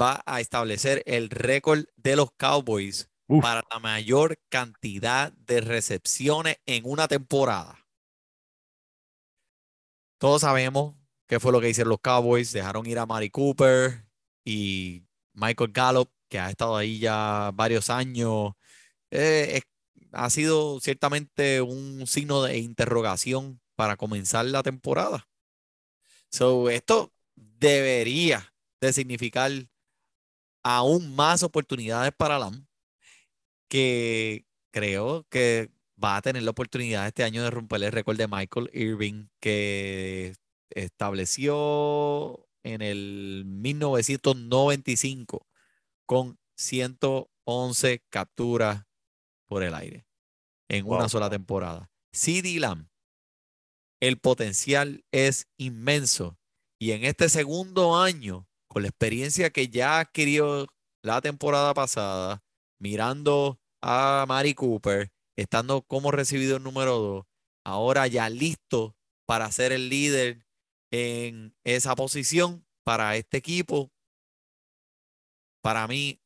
va 0.00 0.22
a 0.26 0.40
establecer 0.40 1.02
el 1.06 1.30
récord 1.30 1.84
de 1.96 2.16
los 2.16 2.30
Cowboys 2.32 3.10
Uf. 3.26 3.42
para 3.42 3.62
la 3.70 3.78
mayor 3.78 4.38
cantidad 4.48 5.32
de 5.32 5.60
recepciones 5.60 6.56
en 6.66 6.84
una 6.84 7.08
temporada. 7.08 7.86
Todos 10.18 10.42
sabemos 10.42 10.99
qué 11.30 11.38
fue 11.38 11.52
lo 11.52 11.60
que 11.60 11.70
hicieron 11.70 11.90
los 11.90 12.00
Cowboys. 12.00 12.52
Dejaron 12.52 12.86
ir 12.86 12.98
a 12.98 13.06
Mari 13.06 13.30
Cooper 13.30 14.04
y 14.44 15.04
Michael 15.32 15.70
Gallup, 15.72 16.10
que 16.28 16.40
ha 16.40 16.50
estado 16.50 16.76
ahí 16.76 16.98
ya 16.98 17.52
varios 17.54 17.88
años. 17.88 18.54
Eh, 19.12 19.62
ha 20.12 20.28
sido 20.28 20.80
ciertamente 20.80 21.62
un 21.62 22.04
signo 22.08 22.42
de 22.42 22.58
interrogación 22.58 23.60
para 23.76 23.96
comenzar 23.96 24.44
la 24.46 24.64
temporada. 24.64 25.28
So, 26.32 26.68
esto 26.68 27.12
debería 27.36 28.52
de 28.80 28.92
significar 28.92 29.52
aún 30.64 31.14
más 31.14 31.44
oportunidades 31.44 32.12
para 32.12 32.40
Lam, 32.40 32.66
que 33.68 34.46
creo 34.72 35.26
que 35.30 35.70
va 36.02 36.16
a 36.16 36.22
tener 36.22 36.42
la 36.42 36.50
oportunidad 36.50 37.06
este 37.06 37.22
año 37.22 37.44
de 37.44 37.50
romper 37.50 37.84
el 37.84 37.92
récord 37.92 38.16
de 38.16 38.26
Michael 38.26 38.70
Irving, 38.72 39.28
que 39.38 40.34
estableció 40.70 42.48
en 42.62 42.82
el 42.82 43.44
1995 43.46 45.46
con 46.06 46.38
111 46.56 48.04
capturas 48.10 48.84
por 49.46 49.62
el 49.62 49.74
aire 49.74 50.06
en 50.68 50.86
una 50.86 51.08
sola 51.08 51.30
temporada. 51.30 51.90
CD 52.12 52.60
Lamb, 52.60 52.88
el 54.00 54.18
potencial 54.18 55.04
es 55.10 55.48
inmenso. 55.58 56.38
Y 56.78 56.92
en 56.92 57.04
este 57.04 57.28
segundo 57.28 57.96
año, 57.96 58.46
con 58.68 58.82
la 58.82 58.88
experiencia 58.88 59.50
que 59.50 59.68
ya 59.68 60.00
adquirió 60.00 60.66
la 61.02 61.20
temporada 61.20 61.74
pasada, 61.74 62.42
mirando 62.78 63.60
a 63.82 64.24
Mari 64.28 64.54
Cooper, 64.54 65.10
estando 65.36 65.82
como 65.82 66.10
recibido 66.10 66.56
el 66.56 66.62
número 66.62 66.98
2, 66.98 67.24
ahora 67.64 68.06
ya 68.06 68.30
listo 68.30 68.96
para 69.26 69.50
ser 69.52 69.72
el 69.72 69.88
líder 69.88 70.46
en 70.90 71.54
esa 71.64 71.94
posición 71.94 72.66
para 72.84 73.16
este 73.16 73.36
equipo, 73.36 73.92
para 75.62 75.86
mí, 75.86 76.20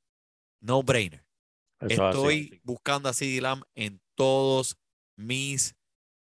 no 0.60 0.82
brainer. 0.82 1.24
Eso 1.80 1.88
es 1.92 1.98
así. 2.00 2.16
Estoy 2.18 2.60
buscando 2.62 3.08
a 3.08 3.12
CD 3.12 3.40
Lamb 3.40 3.64
en 3.74 4.00
todos 4.14 4.78
mis 5.16 5.74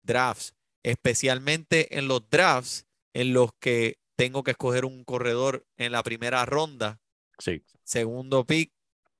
drafts, 0.04 0.54
especialmente 0.84 1.98
en 1.98 2.08
los 2.08 2.30
drafts 2.30 2.86
en 3.14 3.34
los 3.34 3.52
que 3.60 4.00
tengo 4.16 4.44
que 4.44 4.52
escoger 4.52 4.86
un 4.86 5.04
corredor 5.04 5.66
en 5.78 5.92
la 5.92 6.04
primera 6.04 6.46
ronda, 6.46 7.00
Sí. 7.40 7.64
segundo 7.84 8.46
pick, 8.46 8.74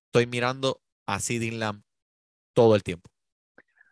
estoy 0.08 0.28
mirando 0.28 0.82
a 1.08 1.20
CD 1.20 1.52
Lamb 1.52 1.84
todo 2.54 2.76
el 2.76 2.84
tiempo. 2.84 3.10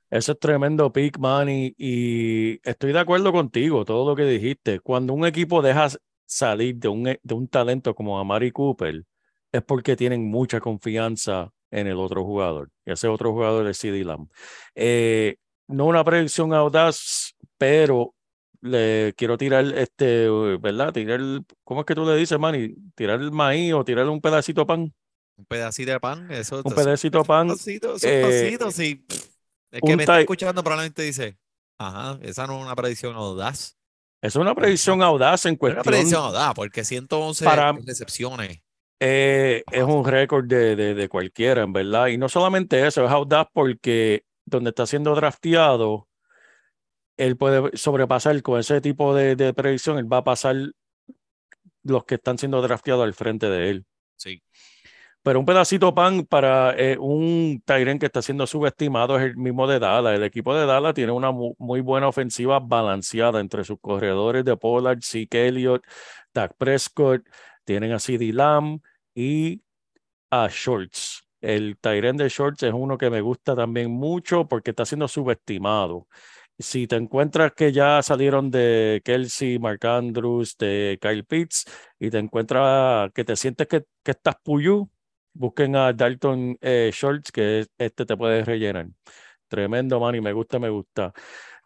Ese 0.09 0.31
es 0.31 0.39
tremendo 0.39 0.91
pick, 0.91 1.17
Manny, 1.17 1.73
y 1.77 2.59
estoy 2.67 2.93
de 2.93 2.99
acuerdo 2.99 3.31
contigo, 3.31 3.83
todo 3.83 4.09
lo 4.09 4.15
que 4.15 4.23
dijiste. 4.25 4.79
Cuando 4.79 5.13
un 5.13 5.25
equipo 5.25 5.61
deja 5.61 5.89
salir 6.25 6.75
de 6.77 6.87
un, 6.87 7.07
e- 7.09 7.19
de 7.23 7.33
un 7.33 7.47
talento 7.47 7.93
como 7.93 8.17
Amari 8.19 8.51
Cooper, 8.51 9.03
es 9.51 9.61
porque 9.63 9.95
tienen 9.97 10.29
mucha 10.29 10.59
confianza 10.61 11.51
en 11.71 11.87
el 11.87 11.97
otro 11.97 12.23
jugador. 12.23 12.69
Y 12.85 12.91
ese 12.91 13.07
otro 13.09 13.33
jugador 13.33 13.67
es 13.67 13.77
CD 13.77 14.03
Lamb. 14.05 14.29
Eh, 14.75 15.35
no 15.67 15.85
una 15.85 16.03
predicción 16.03 16.53
audaz, 16.53 17.33
pero 17.57 18.13
le 18.61 19.13
quiero 19.17 19.37
tirar 19.37 19.65
este, 19.77 20.29
¿verdad? 20.59 20.93
Tirar, 20.93 21.19
¿cómo 21.65 21.81
es 21.81 21.85
que 21.85 21.95
tú 21.95 22.05
le 22.05 22.15
dices, 22.15 22.39
Manny? 22.39 22.73
Tirar 22.95 23.19
el 23.21 23.31
maíz 23.31 23.73
o 23.73 23.83
tirar 23.83 24.07
un 24.07 24.21
pedacito 24.21 24.61
de 24.61 24.65
pan. 24.65 24.93
Un 25.35 25.45
pedacito 25.45 25.91
de 25.91 25.99
pan, 25.99 26.31
eso. 26.31 26.61
Un 26.63 26.71
eso- 26.71 26.75
pedacito 26.75 27.19
de 27.19 27.25
pan, 27.25 27.47
Pedacito, 27.47 27.95
esos 27.95 28.09
eh, 28.09 28.21
pasitos, 28.23 28.73
sí. 28.73 29.05
El 29.71 29.81
que 29.81 29.95
me 29.97 30.03
está 30.03 30.19
escuchando 30.19 30.63
probablemente 30.63 31.01
dice, 31.03 31.37
ajá, 31.77 32.17
esa 32.21 32.47
no 32.47 32.57
es 32.59 32.65
una 32.65 32.75
predicción 32.75 33.15
audaz. 33.15 33.75
Es 34.21 34.35
una 34.35 34.55
predicción 34.55 35.01
audaz 35.03 35.45
en 35.45 35.53
Es 35.53 35.53
una 35.53 35.59
cuestión. 35.59 35.83
predicción 35.83 36.23
audaz, 36.23 36.53
porque 36.55 36.83
111 36.83 37.45
Para- 37.45 37.71
recepciones. 37.73 38.61
eh, 38.99 39.63
es 39.71 39.83
un 39.83 40.03
récord 40.05 40.45
de, 40.45 40.75
de, 40.75 40.93
de 40.95 41.09
cualquiera, 41.09 41.61
en 41.63 41.71
verdad. 41.73 42.07
Y 42.07 42.17
no 42.17 42.27
solamente 42.29 42.85
eso, 42.87 43.05
es 43.05 43.11
audaz 43.11 43.47
porque 43.53 44.23
donde 44.45 44.69
está 44.69 44.87
siendo 44.87 45.13
drafteado, 45.13 46.07
él 47.17 47.35
puede 47.37 47.75
sobrepasar 47.77 48.41
con 48.41 48.59
ese 48.59 48.79
tipo 48.81 49.13
de, 49.13 49.35
de 49.35 49.53
predicción, 49.53 49.97
él 49.99 50.11
va 50.11 50.17
a 50.17 50.23
pasar 50.23 50.55
los 51.83 52.05
que 52.05 52.15
están 52.15 52.37
siendo 52.37 52.61
drafteados 52.61 53.03
al 53.03 53.13
frente 53.13 53.49
de 53.49 53.69
él. 53.69 53.85
Sí. 54.17 54.41
Pero 55.27 55.41
un 55.41 55.45
pedacito 55.45 55.93
pan 55.93 56.23
para 56.25 56.73
eh, 56.77 56.97
un 56.97 57.61
Tyren 57.65 57.99
que 57.99 58.05
está 58.05 58.21
siendo 58.21 58.47
subestimado 58.47 59.17
es 59.17 59.25
el 59.25 59.35
mismo 59.35 59.67
de 59.67 59.77
Dallas. 59.77 60.15
El 60.15 60.23
equipo 60.23 60.55
de 60.55 60.65
Dallas 60.65 60.93
tiene 60.93 61.11
una 61.11 61.31
mu- 61.31 61.53
muy 61.57 61.81
buena 61.81 62.07
ofensiva 62.07 62.61
balanceada 62.61 63.41
entre 63.41 63.65
sus 63.65 63.77
corredores 63.81 64.45
de 64.45 64.55
Pollard, 64.55 64.99
Zeke 65.03 65.49
Elliott, 65.49 65.83
Dak 66.33 66.55
Prescott. 66.57 67.27
Tienen 67.65 67.91
a 67.91 67.99
CeeDee 67.99 68.31
Lamb 68.31 68.79
y 69.13 69.61
a 70.31 70.47
Shorts. 70.49 71.27
El 71.41 71.77
Tyren 71.77 72.15
de 72.15 72.29
Shorts 72.29 72.63
es 72.63 72.73
uno 72.73 72.97
que 72.97 73.09
me 73.09 73.19
gusta 73.19 73.53
también 73.53 73.91
mucho 73.91 74.47
porque 74.47 74.69
está 74.69 74.85
siendo 74.85 75.09
subestimado. 75.09 76.07
Si 76.57 76.87
te 76.87 76.95
encuentras 76.95 77.51
que 77.51 77.73
ya 77.73 78.01
salieron 78.01 78.49
de 78.49 79.01
Kelsey, 79.03 79.59
Mark 79.59 79.85
Andrews, 79.87 80.55
de 80.57 80.97
Kyle 81.01 81.25
Pitts, 81.25 81.65
y 81.99 82.11
te 82.11 82.17
encuentras 82.17 83.11
que 83.11 83.25
te 83.25 83.35
sientes 83.35 83.67
que, 83.67 83.83
que 84.01 84.11
estás 84.11 84.37
puyú, 84.41 84.89
busquen 85.37 85.75
a 85.75 85.93
Dalton 85.93 86.57
eh, 86.61 86.91
Shorts, 86.93 87.31
que 87.31 87.59
es- 87.61 87.69
este 87.77 88.05
te 88.05 88.17
puede 88.17 88.43
rellenar. 88.43 88.87
Tremendo, 89.47 89.99
man, 89.99 90.15
y 90.15 90.21
me 90.21 90.33
gusta, 90.33 90.59
me 90.59 90.69
gusta. 90.69 91.13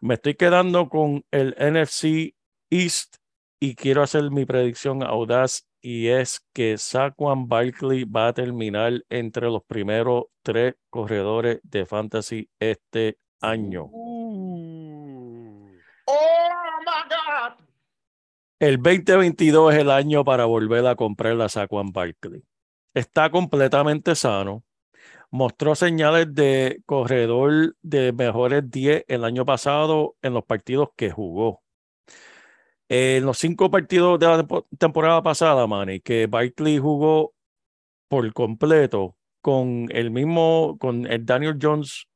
Me 0.00 0.14
estoy 0.14 0.34
quedando 0.34 0.88
con 0.88 1.24
el 1.30 1.54
NFC 1.58 2.34
East 2.70 3.16
y 3.60 3.74
quiero 3.74 4.02
hacer 4.02 4.30
mi 4.30 4.44
predicción 4.44 5.02
audaz 5.02 5.66
y 5.80 6.08
es 6.08 6.40
que 6.52 6.78
Saquon 6.78 7.48
Barkley 7.48 8.04
va 8.04 8.28
a 8.28 8.32
terminar 8.32 9.02
entre 9.08 9.48
los 9.48 9.64
primeros 9.64 10.24
tres 10.42 10.74
corredores 10.90 11.60
de 11.64 11.86
fantasy 11.86 12.48
este 12.60 13.18
año. 13.40 13.90
El 18.60 18.76
2022 18.76 19.74
es 19.74 19.80
el 19.80 19.90
año 19.90 20.24
para 20.24 20.44
volver 20.44 20.86
a 20.86 20.94
comprar 20.94 21.34
la 21.34 21.48
Saquon 21.48 21.90
Barkley. 21.92 22.44
Está 22.94 23.30
completamente 23.30 24.14
sano. 24.14 24.64
Mostró 25.30 25.74
señales 25.74 26.34
de 26.34 26.82
corredor 26.84 27.74
de 27.82 28.12
mejores 28.12 28.70
10 28.70 29.04
el 29.08 29.24
año 29.24 29.46
pasado 29.46 30.16
en 30.20 30.34
los 30.34 30.44
partidos 30.44 30.90
que 30.96 31.10
jugó. 31.10 31.62
En 32.88 33.24
los 33.24 33.38
cinco 33.38 33.70
partidos 33.70 34.18
de 34.20 34.26
la 34.26 34.36
tempo- 34.38 34.66
temporada 34.78 35.22
pasada, 35.22 35.66
Manny, 35.66 36.00
que 36.00 36.26
Barkley 36.26 36.78
jugó 36.78 37.32
por 38.08 38.30
completo 38.34 39.16
con 39.40 39.88
el 39.90 40.10
mismo, 40.10 40.76
con 40.78 41.06
el 41.06 41.24
Daniel 41.24 41.58
Jones 41.60 42.06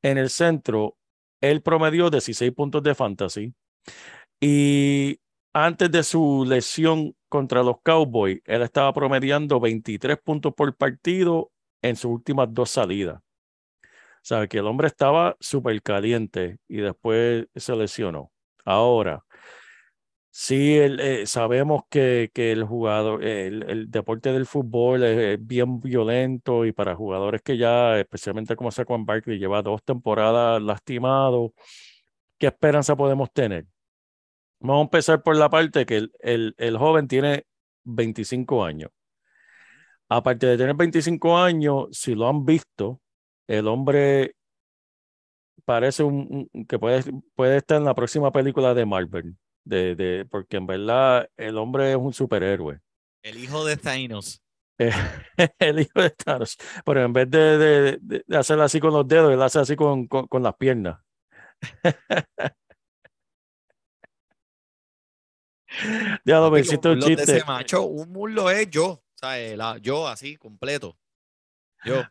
en 0.00 0.16
el 0.16 0.30
centro, 0.30 0.96
él 1.42 1.60
promedió 1.62 2.08
16 2.08 2.52
puntos 2.52 2.82
de 2.82 2.94
fantasy. 2.94 3.54
Y 4.40 5.20
antes 5.52 5.90
de 5.90 6.02
su 6.02 6.44
lesión 6.46 7.14
contra 7.28 7.62
los 7.62 7.76
Cowboys, 7.82 8.40
él 8.44 8.62
estaba 8.62 8.92
promediando 8.92 9.60
23 9.60 10.18
puntos 10.18 10.54
por 10.54 10.74
partido 10.76 11.50
en 11.82 11.96
sus 11.96 12.10
últimas 12.12 12.48
dos 12.52 12.70
salidas. 12.70 13.20
O 14.22 14.24
sea, 14.24 14.46
que 14.46 14.58
el 14.58 14.66
hombre 14.66 14.86
estaba 14.86 15.36
súper 15.40 15.82
caliente 15.82 16.58
y 16.68 16.76
después 16.76 17.46
se 17.56 17.74
lesionó. 17.74 18.30
Ahora, 18.64 19.24
sí, 20.30 20.76
el, 20.78 21.00
eh, 21.00 21.26
sabemos 21.26 21.82
que, 21.90 22.30
que 22.32 22.52
el 22.52 22.64
jugador, 22.64 23.24
el, 23.24 23.90
deporte 23.90 24.32
del 24.32 24.46
fútbol 24.46 25.02
es, 25.02 25.38
es 25.40 25.46
bien 25.46 25.80
violento 25.80 26.64
y 26.64 26.72
para 26.72 26.94
jugadores 26.94 27.42
que 27.42 27.56
ya, 27.56 27.98
especialmente 27.98 28.56
como 28.56 28.70
Saquon 28.70 29.04
Barkley, 29.04 29.38
lleva 29.38 29.62
dos 29.62 29.82
temporadas 29.82 30.62
lastimado, 30.62 31.52
¿qué 32.38 32.46
esperanza 32.48 32.96
podemos 32.96 33.32
tener? 33.32 33.66
Vamos 34.62 34.80
a 34.80 34.82
empezar 34.84 35.22
por 35.22 35.36
la 35.36 35.50
parte 35.50 35.84
que 35.86 35.96
el, 35.96 36.12
el, 36.20 36.54
el 36.58 36.78
joven 36.78 37.08
tiene 37.08 37.44
25 37.84 38.64
años. 38.64 38.90
Aparte 40.08 40.46
de 40.46 40.56
tener 40.58 40.74
25 40.76 41.36
años, 41.38 41.86
si 41.92 42.14
lo 42.14 42.28
han 42.28 42.44
visto, 42.44 43.00
el 43.48 43.66
hombre 43.66 44.34
parece 45.64 46.02
un, 46.02 46.48
un- 46.52 46.66
que 46.66 46.78
puede, 46.78 47.02
puede 47.34 47.58
estar 47.58 47.78
en 47.78 47.84
la 47.84 47.94
próxima 47.94 48.30
película 48.30 48.74
de 48.74 48.84
Marvel, 48.86 49.36
de, 49.64 49.94
de, 49.94 50.26
porque 50.30 50.56
en 50.58 50.66
verdad 50.66 51.28
el 51.36 51.56
hombre 51.58 51.90
es 51.92 51.96
un 51.96 52.12
superhéroe. 52.12 52.80
El 53.22 53.38
hijo 53.38 53.64
de 53.64 53.76
Thanos. 53.76 54.42
Eh, 54.78 54.90
el 55.58 55.80
hijo 55.80 56.00
de 56.00 56.10
Thanos. 56.10 56.56
Pero 56.84 57.02
en 57.04 57.12
vez 57.12 57.30
de, 57.30 57.58
de, 57.58 57.98
de- 58.00 58.24
de 58.26 58.36
hacer 58.36 58.60
así 58.60 58.80
con 58.80 58.92
los 58.92 59.06
dedos, 59.06 59.32
él 59.32 59.40
hace 59.42 59.60
así 59.60 59.76
con, 59.76 60.06
con, 60.06 60.26
con 60.26 60.42
las 60.42 60.54
piernas. 60.56 60.98
Ya 66.24 66.38
lo 66.38 66.50
me 66.50 66.60
hiciste 66.60 66.88
un 66.88 67.00
de 67.00 67.06
chiste. 67.06 67.22
ese 67.22 67.44
macho, 67.44 67.82
un 67.84 68.10
muslo 68.12 68.50
es 68.50 68.68
yo. 68.70 69.02
¿sabes? 69.14 69.56
La- 69.56 69.78
yo 69.78 70.08
así, 70.08 70.36
completo. 70.36 70.96
Yo. 71.84 72.02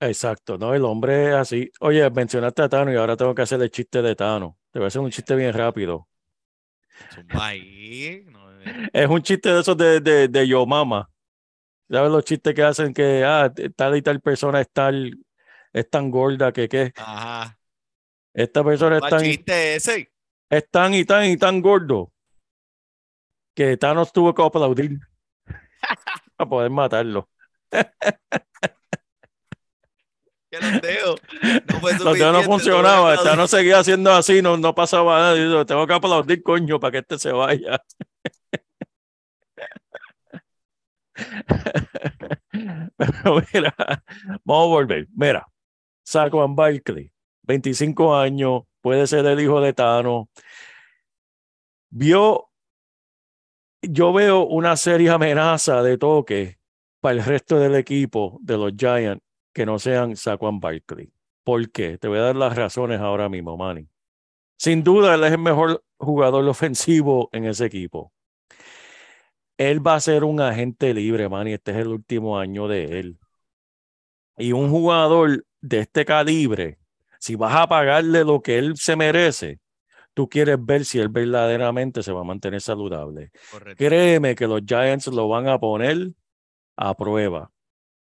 Exacto, 0.00 0.58
¿no? 0.58 0.74
El 0.74 0.84
hombre 0.84 1.28
es 1.30 1.34
así. 1.34 1.70
Oye, 1.80 2.08
mencionaste 2.10 2.62
a 2.62 2.68
Tano 2.68 2.92
y 2.92 2.96
ahora 2.96 3.16
tengo 3.16 3.34
que 3.34 3.42
hacer 3.42 3.60
el 3.62 3.70
chiste 3.70 4.02
de 4.02 4.14
Tano. 4.14 4.58
Te 4.70 4.78
voy 4.78 4.84
a 4.84 4.88
hacer 4.88 5.00
un 5.00 5.10
chiste 5.10 5.34
bien 5.34 5.52
rápido. 5.54 6.08
Eh. 7.32 8.24
Es 8.92 9.08
un 9.08 9.22
chiste 9.22 9.48
de 9.52 9.60
esos 9.60 9.76
de, 9.76 10.00
de, 10.00 10.28
de 10.28 10.48
Yo 10.48 10.66
Mama. 10.66 11.08
¿Sabes 11.90 12.10
los 12.10 12.24
chistes 12.24 12.54
que 12.54 12.62
hacen 12.62 12.92
que 12.94 13.24
ah, 13.24 13.52
tal 13.76 13.96
y 13.96 14.02
tal 14.02 14.20
persona 14.20 14.60
es 14.60 14.70
tal, 14.72 15.18
es 15.72 15.88
tan 15.90 16.10
gorda 16.10 16.52
que 16.52 16.68
qué? 16.68 16.92
Ajá. 16.96 17.58
Esta 18.34 18.62
persona 18.62 18.96
es 18.96 19.00
¿Cuál 19.00 19.10
tan, 19.10 19.22
chiste 19.22 19.74
ese? 19.76 20.12
es 20.50 20.68
tan 20.70 20.94
y 20.94 21.04
tan 21.04 21.24
y 21.26 21.36
tan 21.36 21.60
gordo 21.60 22.12
que 23.56 23.76
Thanos 23.78 24.12
tuvo 24.12 24.32
que 24.34 24.42
aplaudir 24.42 25.00
para 26.36 26.48
poder 26.48 26.70
matarlo. 26.70 27.28
Que 30.50 30.60
los 30.60 30.80
dedos. 30.82 31.20
No 31.72 31.80
fue 31.80 31.92
Los 31.98 32.18
dedos 32.18 32.46
no 32.46 32.58
que 32.58 33.24
Thanos 33.24 33.50
seguía 33.50 33.78
haciendo 33.80 34.12
así, 34.12 34.42
no, 34.42 34.56
no 34.58 34.74
pasaba 34.74 35.18
nada. 35.18 35.34
Dice, 35.34 35.64
tengo 35.64 35.86
que 35.86 35.94
aplaudir, 35.94 36.42
coño, 36.42 36.78
para 36.78 36.92
que 36.92 36.98
este 36.98 37.18
se 37.18 37.32
vaya. 37.32 37.82
Pero 42.96 43.42
mira, 43.52 43.74
vamos 44.44 44.64
a 44.64 44.68
volver. 44.68 45.08
Mira, 45.14 45.46
Saquon 46.04 46.54
Barkley, 46.54 47.10
25 47.42 48.14
años, 48.16 48.64
puede 48.82 49.06
ser 49.06 49.24
el 49.26 49.40
hijo 49.40 49.60
de 49.62 49.72
Thanos. 49.72 50.26
Vio, 51.90 52.45
yo 53.90 54.12
veo 54.12 54.44
una 54.46 54.76
seria 54.76 55.14
amenaza 55.14 55.82
de 55.82 55.98
toque 55.98 56.58
para 57.00 57.14
el 57.14 57.24
resto 57.24 57.58
del 57.58 57.74
equipo 57.74 58.38
de 58.42 58.56
los 58.56 58.72
Giants 58.76 59.22
que 59.52 59.66
no 59.66 59.78
sean 59.78 60.16
Saquon 60.16 60.60
Barkley. 60.60 61.12
¿Por 61.44 61.70
qué? 61.70 61.96
Te 61.98 62.08
voy 62.08 62.18
a 62.18 62.22
dar 62.22 62.36
las 62.36 62.56
razones 62.56 63.00
ahora 63.00 63.28
mismo, 63.28 63.56
Manny. 63.56 63.88
Sin 64.58 64.82
duda, 64.82 65.14
él 65.14 65.24
es 65.24 65.32
el 65.32 65.38
mejor 65.38 65.84
jugador 65.98 66.46
ofensivo 66.48 67.28
en 67.32 67.44
ese 67.44 67.66
equipo. 67.66 68.12
Él 69.56 69.86
va 69.86 69.94
a 69.94 70.00
ser 70.00 70.24
un 70.24 70.40
agente 70.40 70.92
libre, 70.92 71.28
Manny. 71.28 71.52
Este 71.54 71.70
es 71.70 71.78
el 71.78 71.88
último 71.88 72.38
año 72.38 72.68
de 72.68 72.98
él. 72.98 73.18
Y 74.36 74.52
un 74.52 74.70
jugador 74.70 75.46
de 75.60 75.80
este 75.80 76.04
calibre, 76.04 76.78
si 77.18 77.36
vas 77.36 77.54
a 77.54 77.68
pagarle 77.68 78.24
lo 78.24 78.42
que 78.42 78.58
él 78.58 78.76
se 78.76 78.96
merece, 78.96 79.60
tú 80.16 80.30
quieres 80.30 80.56
ver 80.58 80.86
si 80.86 80.98
él 80.98 81.10
verdaderamente 81.10 82.02
se 82.02 82.10
va 82.10 82.22
a 82.22 82.24
mantener 82.24 82.62
saludable. 82.62 83.30
Correcto. 83.52 83.84
Créeme 83.84 84.34
que 84.34 84.46
los 84.46 84.62
Giants 84.66 85.08
lo 85.08 85.28
van 85.28 85.46
a 85.46 85.60
poner 85.60 86.12
a 86.74 86.94
prueba. 86.94 87.50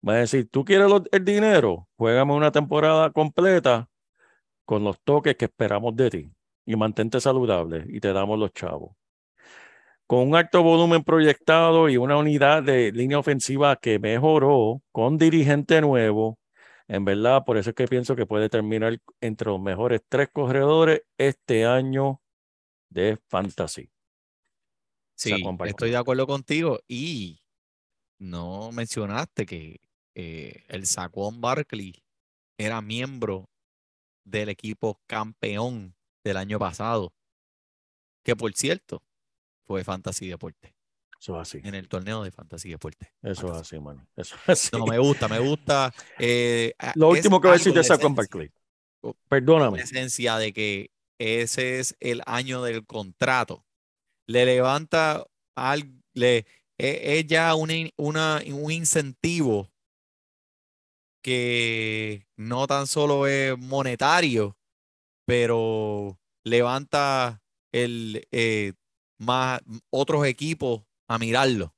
Va 0.07 0.13
a 0.13 0.17
decir, 0.19 0.47
¿tú 0.49 0.63
quieres 0.63 0.87
lo- 0.89 1.03
el 1.11 1.25
dinero? 1.25 1.89
Juégame 1.97 2.33
una 2.33 2.51
temporada 2.53 3.11
completa 3.11 3.89
con 4.63 4.85
los 4.85 4.97
toques 5.01 5.35
que 5.35 5.45
esperamos 5.45 5.93
de 5.97 6.09
ti 6.09 6.31
y 6.65 6.75
mantente 6.77 7.19
saludable 7.19 7.85
y 7.89 7.99
te 7.99 8.13
damos 8.13 8.39
los 8.39 8.53
chavos. 8.53 8.95
Con 10.07 10.29
un 10.29 10.35
alto 10.35 10.63
volumen 10.63 11.03
proyectado 11.03 11.89
y 11.89 11.97
una 11.97 12.15
unidad 12.17 12.63
de 12.63 12.93
línea 12.93 13.19
ofensiva 13.19 13.75
que 13.75 13.99
mejoró 13.99 14.81
con 14.93 15.17
dirigente 15.17 15.81
nuevo, 15.81 16.37
en 16.87 17.05
verdad, 17.05 17.43
por 17.45 17.57
eso 17.57 17.71
es 17.71 17.75
que 17.75 17.87
pienso 17.87 18.15
que 18.15 18.25
puede 18.25 18.49
terminar 18.49 19.01
entre 19.21 19.49
los 19.49 19.59
mejores 19.59 20.01
tres 20.07 20.29
corredores 20.31 21.03
este 21.17 21.65
año 21.65 22.21
de 22.89 23.17
fantasy. 23.27 23.91
Sí, 25.15 25.33
estoy 25.65 25.91
de 25.91 25.97
acuerdo 25.97 26.27
contigo. 26.27 26.79
Y 26.87 27.41
no 28.19 28.71
mencionaste 28.71 29.45
que 29.45 29.81
eh, 30.13 30.63
el 30.67 30.85
Saquon 30.85 31.41
Barkley 31.41 32.03
era 32.57 32.81
miembro 32.81 33.49
del 34.23 34.49
equipo 34.49 34.99
campeón 35.07 35.95
del 36.23 36.37
año 36.37 36.59
pasado, 36.59 37.13
que 38.23 38.35
por 38.35 38.53
cierto 38.53 39.03
fue 39.63 39.83
Fantasy 39.83 40.27
Deporte, 40.27 40.74
Eso 41.25 41.41
es 41.41 41.47
así. 41.55 41.59
en 41.67 41.73
el 41.73 41.87
torneo 41.87 42.23
de 42.23 42.29
Fantasy 42.29 42.69
Deporte. 42.69 43.11
Eso 43.23 43.47
es 43.51 43.57
así, 43.61 43.79
mano. 43.79 44.07
Eso 44.15 44.35
es 44.43 44.49
así. 44.49 44.69
No, 44.77 44.85
me 44.85 44.99
gusta, 44.99 45.27
me 45.27 45.39
gusta. 45.39 45.91
eh, 46.19 46.73
Lo 46.93 47.09
último 47.09 47.41
que 47.41 47.47
voy 47.47 47.55
a 47.55 47.57
decir 47.57 47.73
de 47.73 47.81
esencia- 47.81 48.07
Barkley. 48.09 48.51
Oh, 49.01 49.15
Perdóname. 49.27 49.77
la 49.77 49.83
esencia 49.83 50.37
de 50.37 50.53
que 50.53 50.91
ese 51.19 51.79
es 51.79 51.95
el 51.99 52.21
año 52.27 52.61
del 52.61 52.85
contrato. 52.85 53.65
Le 54.27 54.45
levanta 54.45 55.25
al, 55.57 55.91
le, 56.13 56.45
e- 56.77 57.17
es 57.19 57.25
ya 57.25 57.55
una 57.55 57.73
una- 57.97 58.41
un 58.45 58.71
incentivo 58.71 59.71
que 61.23 62.27
no 62.37 62.67
tan 62.67 62.85
solo 62.87 63.25
es 63.27 63.57
monetario, 63.57 64.57
pero 65.25 66.19
levanta 66.43 67.41
el, 67.73 68.27
eh, 68.31 68.73
más 69.19 69.61
otros 69.89 70.25
equipos 70.27 70.83
a 71.07 71.17
mirarlo 71.17 71.73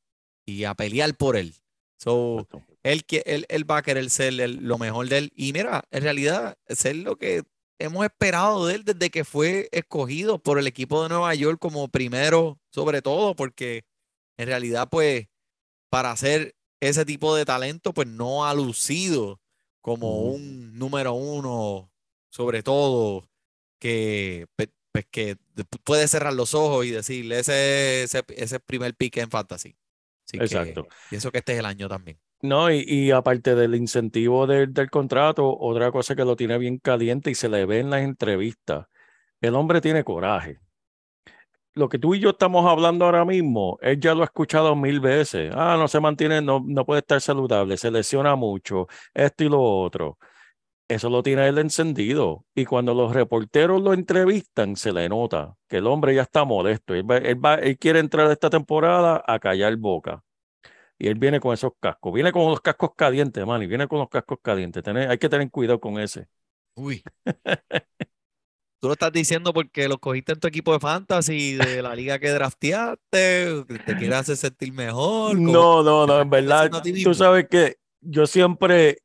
y 0.46 0.64
a 0.64 0.74
pelear 0.76 1.16
por 1.16 1.36
él. 1.36 1.54
So, 2.00 2.48
él, 2.84 3.06
que- 3.06 3.24
él, 3.26 3.46
él 3.50 3.70
va 3.70 3.78
a 3.78 3.82
querer 3.82 4.10
ser 4.10 4.40
el- 4.40 4.58
lo 4.64 4.78
mejor 4.78 5.10
de 5.10 5.18
él. 5.18 5.32
Y 5.36 5.52
mira, 5.54 5.84
en 5.92 6.04
realidad, 6.04 6.58
ser 6.70 6.96
lo 6.98 7.18
que 7.18 7.44
hemos 7.80 8.06
esperado 8.06 8.66
de 8.68 8.76
él 8.76 8.84
desde 8.86 9.10
que 9.10 9.24
fue 9.26 9.68
escogido 9.72 10.40
por 10.40 10.60
el 10.60 10.68
equipo 10.68 11.04
de 11.04 11.10
Nueva 11.10 11.34
York 11.36 11.60
como 11.60 11.88
primero, 11.90 12.60
sobre 12.72 13.02
todo, 13.02 13.36
porque 13.36 13.84
en 14.38 14.48
realidad, 14.48 14.88
pues, 14.90 15.28
para 15.90 16.16
ser 16.16 16.56
ese 16.80 17.06
tipo 17.06 17.36
de 17.36 17.46
talento, 17.46 17.94
pues 17.94 18.08
no 18.08 18.46
ha 18.46 18.54
lucido 18.54 19.40
como 19.82 20.22
un 20.24 20.78
número 20.78 21.14
uno, 21.14 21.92
sobre 22.30 22.62
todo, 22.62 23.28
que, 23.80 24.46
pe- 24.56 24.72
pues, 24.98 25.06
que 25.12 25.38
de- 25.54 25.64
puede 25.84 26.08
cerrar 26.08 26.34
los 26.34 26.54
ojos 26.56 26.86
y 26.86 26.92
decirle 26.92 27.40
ese, 27.40 28.04
ese, 28.04 28.24
ese 28.30 28.60
primer 28.60 28.96
pick 28.96 29.18
en 29.18 29.30
fantasy. 29.30 29.76
Así 30.26 30.38
que 30.40 30.44
Exacto. 30.46 30.88
pienso 31.10 31.32
que 31.32 31.38
este 31.38 31.54
es 31.54 31.60
el 31.60 31.66
año 31.66 31.88
también. 31.88 32.20
No, 32.42 32.72
y, 32.72 32.84
y 32.88 33.12
aparte 33.12 33.56
del 33.56 33.76
incentivo 33.76 34.46
del, 34.48 34.74
del 34.74 34.90
contrato, 34.90 35.58
otra 35.58 35.92
cosa 35.92 36.16
que 36.16 36.26
lo 36.26 36.36
tiene 36.36 36.58
bien 36.58 36.78
caliente 36.80 37.32
y 37.32 37.36
se 37.36 37.50
le 37.50 37.66
ve 37.66 37.80
en 37.80 37.90
las 37.90 38.02
entrevistas, 38.02 38.88
el 39.42 39.56
hombre 39.56 39.82
tiene 39.82 40.04
coraje. 40.04 40.60
Lo 41.74 41.90
que 41.90 42.00
tú 42.00 42.16
y 42.16 42.20
yo 42.20 42.32
estamos 42.32 42.66
hablando 42.66 43.06
ahora 43.06 43.24
mismo, 43.24 43.78
él 43.82 44.00
ya 44.00 44.16
lo 44.16 44.24
ha 44.24 44.26
escuchado 44.26 44.76
mil 44.76 45.00
veces. 45.00 45.52
Ah, 45.56 45.76
no 45.78 45.88
se 45.88 46.00
mantiene, 46.00 46.42
no, 46.42 46.64
no 46.66 46.86
puede 46.86 47.02
estar 47.02 47.22
saludable, 47.22 47.78
se 47.78 47.92
lesiona 47.92 48.36
mucho, 48.36 48.88
esto 49.14 49.44
y 49.44 49.50
lo 49.50 49.62
otro. 49.62 50.18
Eso 50.90 51.10
lo 51.10 51.22
tiene 51.22 51.48
él 51.48 51.58
encendido. 51.58 52.46
Y 52.56 52.66
cuando 52.66 52.94
los 52.94 53.14
reporteros 53.14 53.82
lo 53.82 53.94
entrevistan, 53.94 54.76
se 54.78 54.94
le 54.94 55.10
nota 55.10 55.56
que 55.68 55.78
el 55.78 55.88
hombre 55.88 56.16
ya 56.16 56.22
está 56.22 56.46
molesto. 56.46 56.94
Él, 56.94 57.10
va- 57.10 57.18
él 57.18 57.44
va- 57.44 57.56
él 57.56 57.78
quiere 57.78 58.00
entrar 58.00 58.32
esta 58.32 58.50
temporada 58.50 59.22
a 59.28 59.40
callar 59.40 59.76
boca. 59.76 60.24
Y 60.98 61.08
él 61.08 61.16
viene 61.16 61.40
con 61.40 61.54
esos 61.54 61.72
cascos. 61.80 62.14
Viene 62.14 62.32
con 62.32 62.46
los 62.50 62.62
cascos 62.62 62.92
calientes, 62.96 63.46
man. 63.46 63.62
Y 63.62 63.68
viene 63.68 63.88
con 63.88 64.00
los 64.00 64.10
cascos 64.10 64.40
calientes. 64.42 64.82
Tener- 64.82 65.10
hay 65.10 65.18
que 65.18 65.30
tener 65.30 65.52
cuidado 65.52 65.80
con 65.80 66.00
ese. 66.00 66.28
Uy. 66.76 67.04
Tú 68.80 68.88
lo 68.88 68.94
estás 68.94 69.12
diciendo 69.12 69.54
porque 69.54 69.88
lo 69.88 69.98
cogiste 69.98 70.34
en 70.34 70.40
tu 70.40 70.48
equipo 70.48 70.72
de 70.72 70.80
fantasy 70.80 71.56
de 71.56 71.82
la 71.82 71.96
liga 71.96 72.20
que 72.20 72.30
drafteaste, 72.30 73.64
que 73.68 73.80
te 73.80 73.96
quieres 73.98 74.18
hacer 74.20 74.38
sentir 74.38 74.72
mejor. 74.72 75.36
No, 75.36 75.82
no, 75.82 76.06
no. 76.06 76.22
En 76.22 76.30
verdad, 76.30 76.72
tú 77.04 77.14
sabes 77.16 77.48
que 77.50 77.78
yo 78.02 78.28
siempre, 78.28 79.00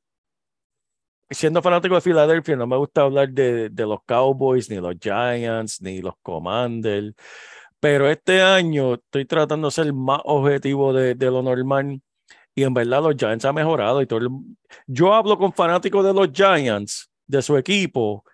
siendo 1.33 1.63
fanático 1.63 1.95
de 1.95 2.01
Filadelfia, 2.01 2.57
no 2.57 2.67
me 2.67 2.77
gusta 2.77 3.03
hablar 3.03 3.31
de, 3.31 3.69
de 3.71 3.87
los 3.87 4.01
Cowboys, 4.07 4.71
ni 4.71 4.77
los 4.77 4.95
Giants, 5.01 5.81
ni 5.83 6.01
los 6.01 6.15
Commanders. 6.23 7.15
Pero 7.81 8.09
este 8.09 8.43
año 8.43 8.95
estoy 8.95 9.25
tratando 9.25 9.69
de 9.69 9.73
ser 9.73 9.93
más 9.93 10.21
objetivo 10.25 10.93
de, 10.93 11.15
de 11.15 11.27
lo 11.31 11.43
normal. 11.43 12.01
Y 12.55 12.63
en 12.65 12.75
verdad 12.75 13.03
los 13.03 13.17
Giants 13.17 13.45
han 13.45 13.55
mejorado. 13.55 14.03
Y 14.03 14.07
todo 14.07 14.21
el- 14.21 14.29
Yo 14.87 15.15
hablo 15.15 15.39
con 15.39 15.53
fanáticos 15.53 16.05
de 16.05 16.15
los 16.15 16.31
Giants, 16.33 17.11
de 17.27 17.43
su 17.43 17.57
equipo, 17.57 18.25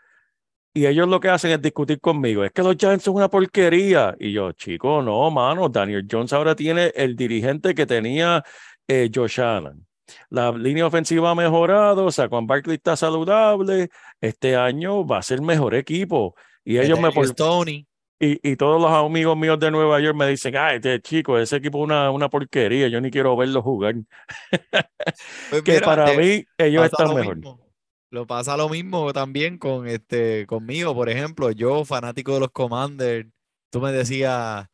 y 0.75 0.87
ellos 0.87 1.09
lo 1.09 1.19
que 1.21 1.29
hacen 1.31 1.51
es 1.53 1.63
discutir 1.63 2.01
conmigo. 2.01 2.45
Es 2.45 2.53
que 2.53 2.63
los 2.63 2.77
Giants 2.77 3.05
son 3.05 3.17
una 3.17 3.29
porquería. 3.29 4.15
Y 4.21 4.33
yo, 4.33 4.53
chico, 4.53 5.03
no, 5.03 5.31
mano. 5.31 5.69
Daniel 5.69 6.07
Jones 6.11 6.33
ahora 6.33 6.55
tiene 6.55 6.93
el 6.95 7.17
dirigente 7.17 7.75
que 7.75 7.87
tenía 7.87 8.45
eh, 8.87 9.11
Josh 9.13 9.41
Allen. 9.41 9.88
La 10.31 10.53
línea 10.53 10.87
ofensiva 10.87 11.31
ha 11.31 11.35
mejorado. 11.35 12.11
Saquon 12.11 12.47
Barkley 12.47 12.77
está 12.77 12.97
saludable. 12.97 13.89
Este 14.21 14.57
año 14.57 15.07
va 15.07 15.19
a 15.19 15.23
ser 15.23 15.41
mejor 15.43 15.75
equipo. 15.75 16.35
Y 16.65 16.79
ellos 16.79 17.01
me, 17.01 17.11
por- 17.13 17.31
Toney. 17.35 17.87
y, 18.21 18.51
y 18.51 18.57
todos 18.57 18.81
los 18.81 18.91
amigos 18.91 19.37
míos 19.37 19.59
de 19.59 19.71
Nueva 19.71 20.01
York 20.01 20.17
me 20.17 20.27
dicen, 20.29 20.57
ay, 20.57 20.77
este 20.77 21.01
chico, 21.01 21.39
ese 21.39 21.57
equipo 21.57 21.79
es 21.79 21.85
una, 21.85 22.11
una 22.11 22.29
porquería, 22.29 22.89
yo 22.89 23.01
ni 23.01 23.11
quiero 23.11 23.37
verlo 23.37 23.63
jugar. 23.63 23.95
Pues 25.51 25.63
Que 25.63 25.73
mira, 25.75 25.85
para 25.87 26.13
mí 26.15 26.45
ellos 26.59 26.85
están 26.85 27.09
lo 27.09 27.15
mejor. 27.15 27.37
mismo. 27.37 27.61
Lo 28.11 28.27
pasa 28.27 28.57
lo 28.57 28.69
mismo 28.71 29.13
también 29.13 29.59
con 29.59 29.87
este 29.87 30.47
conmigo, 30.47 30.95
por 30.95 31.11
ejemplo, 31.11 31.51
yo 31.51 31.85
fanático 31.85 32.33
de 32.35 32.41
los 32.41 32.51
Commanders, 32.51 33.29
tú 33.71 33.81
me 33.83 33.93
decías, 33.93 34.67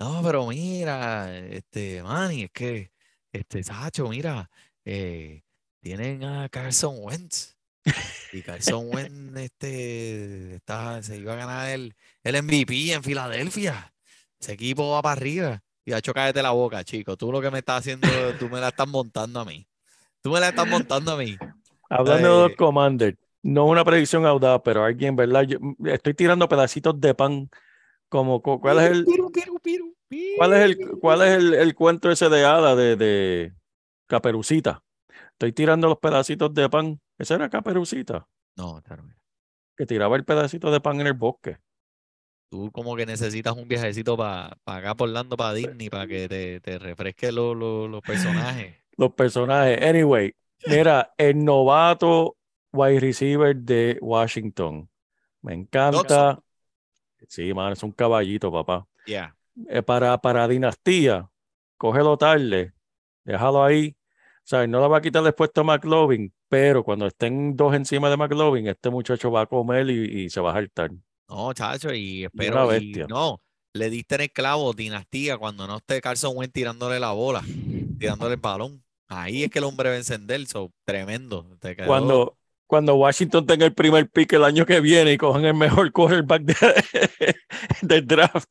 no, 0.00 0.22
pero 0.24 0.46
mira, 0.46 1.36
este 1.38 2.02
Manny, 2.02 2.44
es 2.44 2.50
que 2.50 2.90
este 3.32 3.62
Sacho, 3.62 4.08
mira, 4.08 4.48
eh, 4.90 5.42
tienen 5.80 6.24
a 6.24 6.48
Carson 6.48 6.96
Wentz. 6.98 7.56
Y 8.32 8.42
Carson 8.42 8.88
Wentz 8.94 9.36
este 9.38 10.54
está, 10.56 11.02
se 11.02 11.18
iba 11.18 11.34
a 11.34 11.36
ganar 11.36 11.68
el, 11.70 11.94
el 12.22 12.42
MVP 12.42 12.92
en 12.92 13.02
Filadelfia. 13.02 13.92
Ese 14.40 14.52
equipo 14.52 14.90
va 14.90 15.02
para 15.02 15.12
arriba. 15.20 15.62
Y 15.84 15.92
ha 15.92 15.98
hecho 15.98 16.12
cállate 16.14 16.42
la 16.42 16.50
boca, 16.52 16.84
chico. 16.84 17.16
Tú 17.16 17.30
lo 17.32 17.40
que 17.40 17.50
me 17.50 17.58
estás 17.58 17.80
haciendo, 17.80 18.06
tú 18.38 18.48
me 18.48 18.60
la 18.60 18.68
estás 18.68 18.88
montando 18.88 19.40
a 19.40 19.44
mí. 19.44 19.66
Tú 20.22 20.30
me 20.30 20.40
la 20.40 20.48
estás 20.48 20.66
montando 20.68 21.12
a 21.12 21.16
mí. 21.16 21.36
Hablando 21.90 22.28
de 22.36 22.42
los 22.44 22.52
Eh, 22.52 22.56
Commanders, 22.56 23.16
no 23.42 23.66
una 23.66 23.84
predicción 23.84 24.26
audaz, 24.26 24.60
pero 24.64 24.84
alguien, 24.84 25.16
¿verdad? 25.16 25.42
Yo 25.42 25.58
mm, 25.60 25.86
estoy 25.88 26.14
tirando 26.14 26.48
pedacitos 26.48 27.00
de 27.00 27.14
pan. 27.14 27.50
Como, 28.10 28.42
cu- 28.42 28.60
¿cuál 28.60 28.78
es 28.80 28.90
el, 28.90 29.04
cuál 30.36 30.52
es 30.54 30.60
el, 30.60 30.78
cuál 31.00 31.22
es 31.22 31.28
el, 31.36 31.54
el 31.54 31.74
cuento 31.74 32.10
ese 32.10 32.28
de 32.28 32.44
hada 32.44 32.74
de, 32.74 32.96
de 32.96 33.52
Caperucita? 34.08 34.82
Estoy 35.32 35.52
tirando 35.52 35.88
los 35.88 35.98
pedacitos 35.98 36.52
de 36.54 36.68
pan. 36.68 37.00
Esa 37.18 37.36
era 37.36 37.48
Caperucita, 37.48 38.26
No, 38.56 38.82
claro. 38.82 39.04
que 39.76 39.86
tiraba 39.86 40.16
el 40.16 40.24
pedacito 40.24 40.70
de 40.70 40.80
pan 40.80 41.00
en 41.00 41.06
el 41.08 41.12
bosque. 41.14 41.58
Tú 42.50 42.72
como 42.72 42.96
que 42.96 43.04
necesitas 43.06 43.54
un 43.56 43.68
viajecito 43.68 44.16
para 44.16 44.56
acá 44.64 44.94
por 44.94 45.08
Orlando, 45.08 45.36
para 45.36 45.52
Disney, 45.54 45.90
para 45.90 46.06
que 46.06 46.28
te, 46.28 46.60
te 46.60 46.78
refresque 46.78 47.30
lo- 47.30 47.54
lo- 47.54 47.86
los 47.88 48.00
personajes. 48.02 48.74
los 48.96 49.12
personajes. 49.12 49.80
Anyway, 49.82 50.34
mira, 50.66 51.12
el 51.18 51.44
novato 51.44 52.36
wide 52.72 53.00
receiver 53.00 53.54
de 53.54 53.98
Washington. 54.00 54.88
Me 55.42 55.54
encanta. 55.54 56.40
Sí, 57.28 57.52
man, 57.52 57.72
es 57.72 57.82
un 57.82 57.92
caballito, 57.92 58.50
papá. 58.50 58.86
Ya. 59.06 59.36
Eh, 59.68 59.82
para, 59.82 60.16
para 60.18 60.48
dinastía, 60.48 61.28
cógelo 61.76 62.16
tarde, 62.16 62.72
déjalo 63.24 63.62
ahí. 63.64 63.94
Sea, 64.48 64.66
no 64.66 64.80
le 64.80 64.88
va 64.88 64.96
a 64.96 65.00
quitar 65.02 65.34
puesto 65.34 65.60
a 65.60 65.64
McLovin, 65.64 66.32
pero 66.48 66.82
cuando 66.82 67.06
estén 67.06 67.54
dos 67.54 67.74
encima 67.74 68.08
de 68.08 68.16
McLovin, 68.16 68.66
este 68.66 68.88
muchacho 68.88 69.30
va 69.30 69.42
a 69.42 69.46
comer 69.46 69.90
y, 69.90 70.22
y 70.22 70.30
se 70.30 70.40
va 70.40 70.52
a 70.52 70.54
saltar. 70.54 70.90
No, 71.28 71.52
chacho, 71.52 71.92
y 71.92 72.20
una 72.20 72.28
espero. 72.28 72.64
y 72.64 72.68
bestia. 72.78 73.06
no, 73.10 73.42
le 73.74 73.90
diste 73.90 74.14
en 74.14 74.20
el 74.22 74.32
clavo, 74.32 74.72
dinastía, 74.72 75.36
cuando 75.36 75.66
no 75.66 75.76
esté 75.76 76.00
Carson 76.00 76.34
Wentz 76.34 76.54
tirándole 76.54 76.98
la 76.98 77.12
bola, 77.12 77.42
tirándole 77.98 78.36
el 78.36 78.40
balón. 78.40 78.82
Ahí 79.08 79.44
es 79.44 79.50
que 79.50 79.58
el 79.58 79.66
hombre 79.66 79.90
va 79.90 79.96
a 79.96 79.98
encender, 79.98 80.46
so, 80.46 80.72
tremendo. 80.86 81.44
Te 81.60 81.76
quedó- 81.76 81.86
Cuando, 81.86 82.38
cuando 82.66 82.94
Washington 82.94 83.44
tenga 83.44 83.66
el 83.66 83.74
primer 83.74 84.08
pick 84.08 84.32
el 84.32 84.44
año 84.44 84.64
que 84.64 84.80
viene 84.80 85.12
y 85.12 85.18
cojan 85.18 85.44
el 85.44 85.52
mejor 85.52 85.92
quarterback 86.26 86.42
de- 86.44 87.36
del 87.82 88.06
draft, 88.06 88.48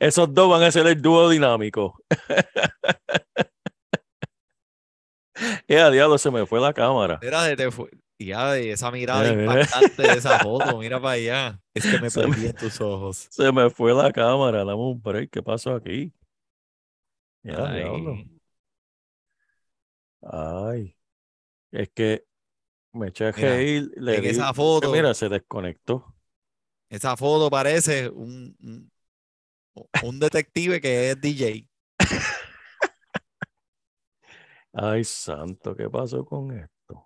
esos 0.00 0.34
dos 0.34 0.50
van 0.50 0.64
a 0.64 0.72
ser 0.72 0.84
el 0.88 1.00
dúo 1.00 1.30
dinámico. 1.30 1.96
Ya, 5.68 5.90
diablo, 5.90 6.18
se 6.18 6.30
me 6.30 6.46
fue 6.46 6.60
la 6.60 6.72
cámara. 6.72 7.18
Mira, 7.22 7.44
de- 7.44 7.56
te 7.56 7.70
fue- 7.70 7.90
ya 8.18 8.56
esa 8.56 8.90
mirada 8.90 9.22
Mira, 9.28 9.34
mira. 9.34 9.60
impactante 9.62 10.02
de 10.02 10.18
esa 10.18 10.38
foto, 10.38 10.78
mira 10.78 11.00
para 11.00 11.12
allá. 11.14 11.60
Es 11.74 11.84
que 11.84 11.98
me 11.98 12.08
Se 12.10 12.20
me- 12.20 12.28
perdí 12.28 12.46
en 12.46 12.56
tus 12.56 12.80
ojos. 12.80 13.26
Se 13.30 13.50
me 13.52 13.70
fue 13.70 13.92
la 13.94 14.12
cámara, 14.12 14.58
dame 14.64 14.74
un 14.74 15.00
break, 15.02 15.30
¿qué 15.30 15.42
pasó 15.42 15.74
aquí? 15.74 16.12
Ya, 17.42 17.72
diablo. 17.74 18.14
Ay, 18.14 18.26
Ay, 20.22 20.96
es 21.72 21.90
que 21.90 22.24
me 22.92 23.08
eché 23.08 23.26
a 23.26 23.32
reír, 23.32 23.90
le 23.96 24.16
en 24.18 24.22
di- 24.22 24.28
esa 24.28 24.54
foto, 24.54 24.92
Mira, 24.92 25.14
se 25.14 25.28
desconectó. 25.28 26.14
esa 26.90 27.16
foto 27.16 27.50
parece 27.50 28.08
un, 28.08 28.54
un- 28.60 28.90
un 30.04 30.18
detective 30.20 30.80
que 30.80 31.10
es 31.10 31.20
DJ. 31.20 31.66
Ay, 34.74 35.04
santo, 35.04 35.76
¿qué 35.76 35.88
pasó 35.90 36.24
con 36.24 36.50
esto? 36.52 37.04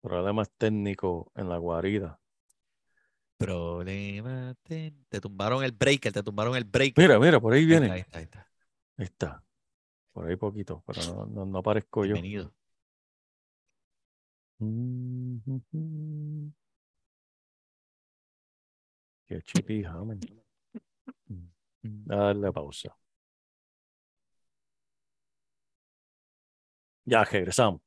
Problemas 0.00 0.50
técnicos 0.56 1.26
en 1.34 1.50
la 1.50 1.58
guarida. 1.58 2.18
Problema. 3.36 4.54
Te, 4.62 4.94
te 5.08 5.20
tumbaron 5.20 5.62
el 5.62 5.72
breaker, 5.72 6.12
te 6.12 6.22
tumbaron 6.22 6.56
el 6.56 6.64
breaker. 6.64 7.04
Mira, 7.04 7.18
mira, 7.18 7.38
por 7.38 7.52
ahí 7.52 7.66
viene. 7.66 7.90
ahí 7.90 8.00
está, 8.00 8.18
ahí 8.18 8.24
está. 8.24 8.48
Ahí 8.96 9.04
está. 9.04 9.44
Por 10.12 10.26
ahí 10.26 10.36
poquito, 10.36 10.82
pero 10.86 11.02
no, 11.06 11.26
no, 11.26 11.46
no 11.46 11.58
aparezco 11.58 12.04
yo. 12.04 12.14
Bienvenido. 12.14 12.52
Mm, 19.30 19.34
Qué 19.36 19.42
chipija, 19.42 20.04
men. 20.04 20.20
A 22.10 22.16
darle 22.16 22.52
pausa. 22.52 22.94
Ya 27.04 27.24
regresamos. 27.24 27.80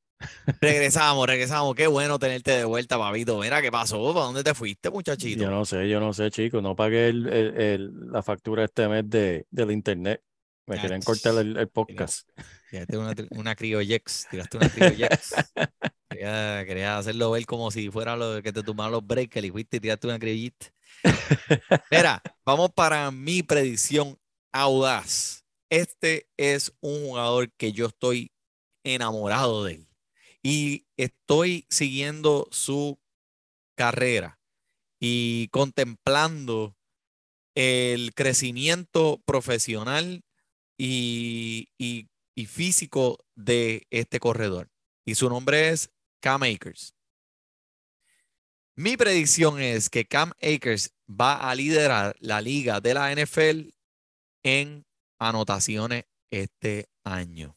Regresamos, 0.62 1.27
regresamos. 1.27 1.75
Qué 1.75 1.88
bueno 1.88 2.17
tenerte 2.17 2.51
de 2.51 2.63
vuelta, 2.65 2.97
papito. 2.97 3.39
Mira, 3.39 3.62
¿qué 3.62 3.71
pasó? 3.71 4.13
¿Para 4.13 4.25
dónde 4.25 4.43
te 4.43 4.53
fuiste, 4.53 4.89
muchachito? 4.89 5.43
Yo 5.43 5.49
no 5.51 5.65
sé, 5.65 5.88
yo 5.89 5.99
no 5.99 6.13
sé, 6.13 6.32
chicos. 6.32 6.63
No 6.63 6.75
pagué 6.75 7.10
el- 7.10 7.27
el- 7.27 7.58
el- 7.62 8.12
la 8.12 8.23
factura 8.23 8.63
este 8.63 8.88
mes 8.88 9.10
de, 9.10 9.45
del 9.51 9.71
internet. 9.71 10.21
Me 10.65 10.79
querían 10.79 11.01
cortar 11.01 11.36
el, 11.39 11.58
el 11.58 11.67
podcast. 11.67 12.29
Tiraste 12.69 12.97
una, 12.97 13.13
una 13.32 13.56
criojex, 13.56 14.27
tiraste 14.32 14.58
una 14.58 14.69
criojex. 14.69 15.34
Quería, 16.10 16.63
quería 16.67 16.97
hacerlo 16.99 17.32
ver 17.32 17.43
como 17.47 17.71
si 17.71 17.89
fuera 17.89 18.15
lo 18.15 18.39
que 18.43 18.53
te 18.53 18.62
tomaron 18.62 18.91
los 18.91 19.06
breakers 19.06 19.47
y 19.47 19.51
fuiste 19.51 19.77
y 19.77 19.79
tiraste 19.79 20.06
una 20.08 20.19
criollita. 20.19 20.67
Mira, 21.91 22.21
vamos 22.45 22.71
para 22.73 23.10
mi 23.12 23.43
predicción 23.43 24.17
audaz. 24.51 25.45
Este 25.69 26.27
es 26.38 26.73
un 26.82 27.08
jugador 27.08 27.51
que 27.58 27.71
yo 27.71 27.88
estoy 27.88 28.32
enamorado 28.86 29.63
de 29.63 29.73
él 29.75 29.88
y 30.43 30.86
estoy 30.97 31.65
siguiendo 31.69 32.47
su 32.51 32.99
carrera 33.75 34.39
y 34.99 35.49
contemplando 35.49 36.75
el 37.56 38.13
crecimiento 38.13 39.21
profesional 39.25 40.23
y, 40.77 41.69
y- 41.77 42.08
físico 42.47 43.19
de 43.36 43.88
este 43.91 44.19
corredor. 44.19 44.69
Y 45.06 45.15
su 45.15 45.29
nombre 45.29 45.69
es 45.69 45.91
Cam 46.21 46.43
Akers. 46.43 46.95
Mi 48.75 48.97
predicción 48.97 49.59
es 49.62 49.89
que 49.89 50.05
Cam 50.05 50.31
Akers 50.41 50.95
va 51.07 51.49
a 51.49 51.53
liderar 51.55 52.15
la 52.19 52.41
liga 52.41 52.81
de 52.81 52.93
la 52.95 53.12
NFL 53.12 53.71
en 54.43 54.86
anotaciones 55.19 56.05
este 56.31 56.89
año. 57.03 57.55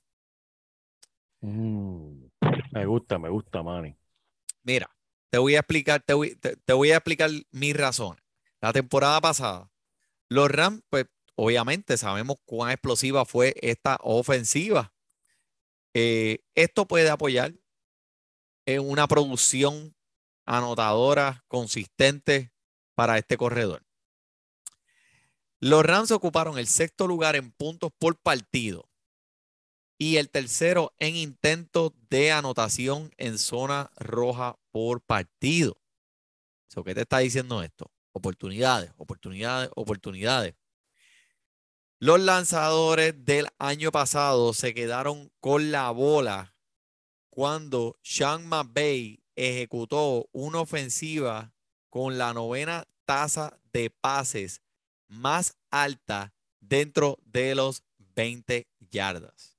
Mm, 1.40 2.26
me 2.72 2.86
gusta, 2.86 3.18
me 3.18 3.30
gusta, 3.30 3.62
Manny. 3.62 3.96
Mira, 4.62 4.90
te 5.30 5.38
voy 5.38 5.54
a 5.54 5.60
explicar, 5.60 6.02
te 6.02 6.12
voy, 6.12 6.36
te- 6.36 6.56
te 6.56 6.72
voy 6.74 6.90
a 6.90 6.96
explicar 6.96 7.30
mis 7.50 7.74
razones. 7.76 8.22
La 8.60 8.72
temporada 8.72 9.20
pasada, 9.20 9.70
los 10.28 10.50
Rams, 10.50 10.82
pues 10.90 11.06
obviamente 11.34 11.96
sabemos 11.96 12.36
cuán 12.44 12.72
explosiva 12.72 13.24
fue 13.24 13.54
esta 13.62 13.98
ofensiva. 14.02 14.92
Eh, 15.94 16.40
esto 16.54 16.86
puede 16.86 17.08
apoyar 17.08 17.54
en 18.66 18.80
una 18.88 19.06
producción 19.08 19.95
anotadora 20.46 21.44
consistente 21.48 22.52
para 22.94 23.18
este 23.18 23.36
corredor. 23.36 23.84
Los 25.60 25.84
Rams 25.84 26.10
ocuparon 26.10 26.58
el 26.58 26.66
sexto 26.66 27.06
lugar 27.06 27.36
en 27.36 27.50
puntos 27.50 27.90
por 27.98 28.16
partido 28.16 28.88
y 29.98 30.16
el 30.16 30.30
tercero 30.30 30.94
en 30.98 31.16
intentos 31.16 31.92
de 32.10 32.32
anotación 32.32 33.12
en 33.16 33.38
zona 33.38 33.90
roja 33.96 34.58
por 34.70 35.00
partido. 35.00 35.76
So, 36.68 36.84
¿Qué 36.84 36.94
te 36.94 37.02
está 37.02 37.18
diciendo 37.18 37.62
esto? 37.62 37.90
Oportunidades, 38.12 38.92
oportunidades, 38.96 39.70
oportunidades. 39.74 40.54
Los 41.98 42.20
lanzadores 42.20 43.24
del 43.24 43.48
año 43.58 43.90
pasado 43.90 44.52
se 44.52 44.74
quedaron 44.74 45.32
con 45.40 45.72
la 45.72 45.90
bola 45.90 46.54
cuando 47.30 47.98
Sean 48.02 48.46
McVay 48.46 49.22
ejecutó 49.36 50.28
una 50.32 50.60
ofensiva 50.60 51.54
con 51.90 52.18
la 52.18 52.34
novena 52.34 52.88
tasa 53.04 53.58
de 53.72 53.90
pases 53.90 54.62
más 55.08 55.56
alta 55.70 56.34
dentro 56.60 57.18
de 57.24 57.54
los 57.54 57.84
20 57.98 58.66
yardas. 58.90 59.56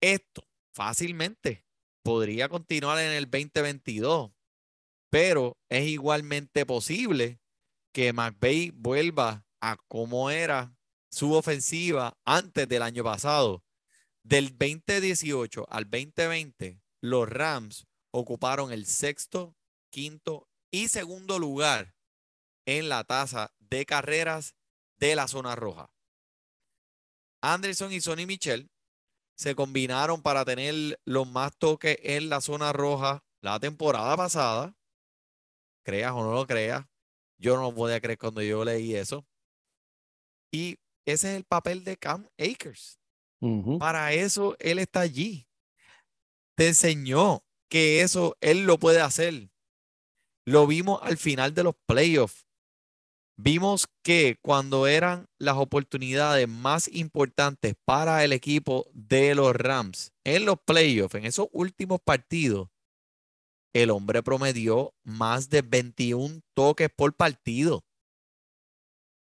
Esto 0.00 0.48
fácilmente 0.72 1.64
podría 2.02 2.48
continuar 2.48 2.98
en 2.98 3.12
el 3.12 3.30
2022, 3.30 4.32
pero 5.10 5.58
es 5.68 5.86
igualmente 5.86 6.64
posible 6.64 7.40
que 7.92 8.12
McVay 8.12 8.70
vuelva 8.70 9.44
a 9.60 9.76
como 9.88 10.30
era 10.30 10.74
su 11.10 11.34
ofensiva 11.34 12.16
antes 12.24 12.68
del 12.68 12.82
año 12.82 13.04
pasado. 13.04 13.62
Del 14.22 14.56
2018 14.56 15.66
al 15.68 15.84
2020, 15.84 16.80
los 17.00 17.28
Rams 17.28 17.86
ocuparon 18.12 18.72
el 18.72 18.86
sexto, 18.86 19.56
quinto 19.90 20.48
y 20.70 20.88
segundo 20.88 21.38
lugar 21.38 21.94
en 22.66 22.88
la 22.88 23.04
tasa 23.04 23.52
de 23.58 23.86
carreras 23.86 24.54
de 24.98 25.16
la 25.16 25.28
zona 25.28 25.56
roja. 25.56 25.90
Anderson 27.42 27.92
y 27.92 28.00
Sonny 28.00 28.26
Michel 28.26 28.70
se 29.36 29.54
combinaron 29.54 30.22
para 30.22 30.44
tener 30.44 31.00
los 31.06 31.26
más 31.26 31.56
toques 31.56 31.98
en 32.02 32.28
la 32.28 32.40
zona 32.40 32.72
roja 32.72 33.24
la 33.40 33.58
temporada 33.58 34.16
pasada. 34.16 34.76
Creas 35.82 36.12
o 36.12 36.22
no 36.22 36.32
lo 36.32 36.46
creas, 36.46 36.84
yo 37.38 37.56
no 37.56 37.62
lo 37.62 37.74
podía 37.74 38.00
creer 38.00 38.18
cuando 38.18 38.42
yo 38.42 38.64
leí 38.64 38.94
eso. 38.94 39.26
Y 40.52 40.78
ese 41.06 41.30
es 41.30 41.36
el 41.36 41.44
papel 41.44 41.84
de 41.84 41.96
Cam 41.96 42.28
Akers. 42.38 43.00
Para 43.78 44.12
eso 44.12 44.56
él 44.58 44.78
está 44.78 45.00
allí. 45.00 45.48
Te 46.60 46.68
enseñó 46.68 47.42
que 47.70 48.02
eso 48.02 48.36
él 48.42 48.66
lo 48.66 48.78
puede 48.78 49.00
hacer. 49.00 49.48
Lo 50.44 50.66
vimos 50.66 51.00
al 51.02 51.16
final 51.16 51.54
de 51.54 51.64
los 51.64 51.74
playoffs. 51.86 52.46
Vimos 53.38 53.88
que 54.04 54.36
cuando 54.42 54.86
eran 54.86 55.24
las 55.38 55.56
oportunidades 55.56 56.46
más 56.46 56.86
importantes 56.88 57.76
para 57.86 58.24
el 58.24 58.34
equipo 58.34 58.90
de 58.92 59.34
los 59.34 59.56
Rams 59.56 60.12
en 60.22 60.44
los 60.44 60.60
playoffs, 60.60 61.14
en 61.14 61.24
esos 61.24 61.48
últimos 61.52 61.98
partidos, 61.98 62.68
el 63.72 63.88
hombre 63.88 64.22
promedió 64.22 64.92
más 65.02 65.48
de 65.48 65.62
21 65.62 66.42
toques 66.54 66.90
por 66.94 67.16
partido. 67.16 67.86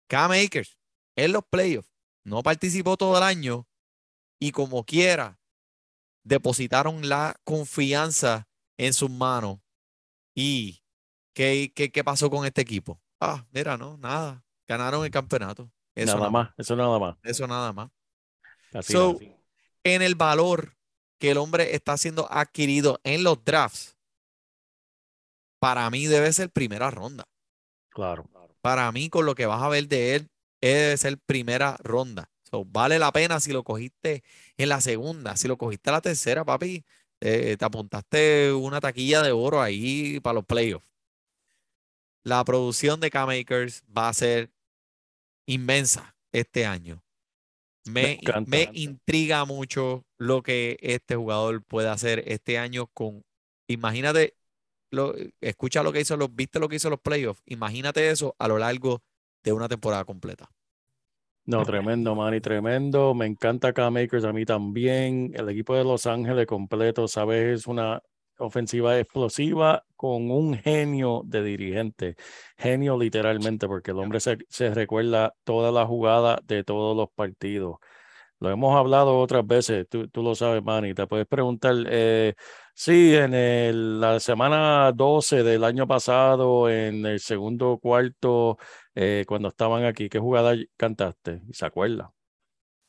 Cam 0.06 0.32
Akers 0.32 0.76
en 1.16 1.32
los 1.32 1.44
playoffs 1.46 1.94
no 2.26 2.42
participó 2.42 2.98
todo 2.98 3.16
el 3.16 3.22
año 3.22 3.66
y 4.38 4.52
como 4.52 4.84
quiera 4.84 5.41
depositaron 6.24 7.08
la 7.08 7.36
confianza 7.44 8.48
en 8.76 8.92
sus 8.92 9.10
manos. 9.10 9.60
¿Y 10.34 10.82
qué, 11.34 11.72
qué, 11.74 11.90
qué 11.90 12.04
pasó 12.04 12.30
con 12.30 12.46
este 12.46 12.60
equipo? 12.62 13.00
Ah, 13.20 13.46
mira, 13.52 13.76
no, 13.76 13.96
nada. 13.98 14.44
Ganaron 14.66 15.04
el 15.04 15.10
campeonato. 15.10 15.70
Eso 15.94 16.16
Nada 16.16 16.30
más, 16.30 16.50
eso 16.56 16.74
nada 16.74 16.98
más. 16.98 17.16
Eso 17.22 17.46
nada 17.46 17.72
más. 17.72 17.90
So, 18.82 19.18
nada. 19.20 19.36
En 19.84 20.02
el 20.02 20.14
valor 20.14 20.76
que 21.18 21.30
el 21.30 21.38
hombre 21.38 21.74
está 21.74 21.96
siendo 21.98 22.30
adquirido 22.32 23.00
en 23.04 23.22
los 23.22 23.44
drafts, 23.44 23.96
para 25.60 25.88
mí 25.90 26.06
debe 26.06 26.32
ser 26.32 26.50
primera 26.50 26.90
ronda. 26.90 27.24
Claro. 27.90 28.28
Para 28.60 28.90
mí, 28.92 29.10
con 29.10 29.26
lo 29.26 29.34
que 29.34 29.46
vas 29.46 29.62
a 29.62 29.68
ver 29.68 29.88
de 29.88 30.14
él, 30.14 30.30
debe 30.60 30.96
ser 30.96 31.18
primera 31.18 31.76
ronda. 31.82 32.30
So, 32.52 32.66
vale 32.66 32.98
la 32.98 33.10
pena 33.12 33.40
si 33.40 33.50
lo 33.50 33.64
cogiste 33.64 34.22
en 34.58 34.68
la 34.68 34.82
segunda, 34.82 35.36
si 35.36 35.48
lo 35.48 35.56
cogiste 35.56 35.88
en 35.88 35.94
la 35.94 36.00
tercera, 36.02 36.44
papi, 36.44 36.84
eh, 37.20 37.56
te 37.56 37.64
apuntaste 37.64 38.52
una 38.52 38.78
taquilla 38.78 39.22
de 39.22 39.32
oro 39.32 39.62
ahí 39.62 40.20
para 40.20 40.34
los 40.34 40.44
playoffs. 40.44 40.86
La 42.24 42.44
producción 42.44 43.00
de 43.00 43.10
K-Makers 43.10 43.84
va 43.96 44.10
a 44.10 44.12
ser 44.12 44.50
inmensa 45.46 46.14
este 46.30 46.66
año. 46.66 47.02
Me, 47.86 48.12
encanta. 48.12 48.50
me 48.50 48.68
intriga 48.74 49.46
mucho 49.46 50.04
lo 50.18 50.42
que 50.42 50.76
este 50.82 51.16
jugador 51.16 51.64
puede 51.64 51.88
hacer 51.88 52.22
este 52.26 52.58
año 52.58 52.86
con, 52.88 53.24
imagínate, 53.66 54.36
lo, 54.90 55.14
escucha 55.40 55.82
lo 55.82 55.90
que 55.90 56.02
hizo 56.02 56.18
los, 56.18 56.34
viste 56.34 56.60
lo 56.60 56.68
que 56.68 56.76
hizo 56.76 56.90
los 56.90 57.00
playoffs, 57.00 57.42
imagínate 57.46 58.10
eso 58.10 58.36
a 58.38 58.46
lo 58.46 58.58
largo 58.58 59.02
de 59.42 59.52
una 59.52 59.68
temporada 59.68 60.04
completa. 60.04 60.52
No, 61.44 61.64
tremendo, 61.64 62.14
Manny, 62.14 62.40
tremendo. 62.40 63.14
Me 63.14 63.26
encanta 63.26 63.72
Cam 63.72 63.96
Akers 63.96 64.24
a 64.24 64.32
mí 64.32 64.44
también. 64.44 65.32
El 65.34 65.48
equipo 65.48 65.74
de 65.74 65.82
Los 65.84 66.06
Ángeles 66.06 66.46
completo, 66.46 67.08
¿sabes? 67.08 67.60
Es 67.62 67.66
una 67.66 68.00
ofensiva 68.38 68.98
explosiva 68.98 69.84
con 69.96 70.30
un 70.30 70.54
genio 70.54 71.22
de 71.24 71.42
dirigente. 71.42 72.16
Genio 72.56 72.96
literalmente, 72.96 73.66
porque 73.66 73.90
el 73.90 73.98
hombre 73.98 74.20
se, 74.20 74.38
se 74.48 74.72
recuerda 74.72 75.34
toda 75.44 75.72
la 75.72 75.84
jugada 75.84 76.38
de 76.44 76.62
todos 76.62 76.96
los 76.96 77.08
partidos. 77.10 77.76
Lo 78.40 78.50
hemos 78.50 78.76
hablado 78.76 79.18
otras 79.20 79.46
veces, 79.46 79.86
tú, 79.88 80.08
tú 80.08 80.22
lo 80.22 80.34
sabes, 80.34 80.62
Manny. 80.64 80.94
Te 80.94 81.06
puedes 81.06 81.26
preguntar, 81.26 81.74
eh, 81.88 82.34
sí, 82.74 83.14
en 83.14 83.34
el- 83.34 84.00
la 84.00 84.18
semana 84.20 84.90
12 84.92 85.42
del 85.44 85.62
año 85.64 85.86
pasado, 85.86 86.68
en 86.68 87.06
el 87.06 87.20
segundo 87.20 87.78
cuarto, 87.78 88.58
eh, 88.94 89.24
cuando 89.26 89.48
estaban 89.48 89.84
aquí, 89.84 90.08
¿qué 90.08 90.18
jugada 90.18 90.54
cantaste? 90.76 91.42
Y 91.48 91.54
se 91.54 91.66
acuerda. 91.66 92.12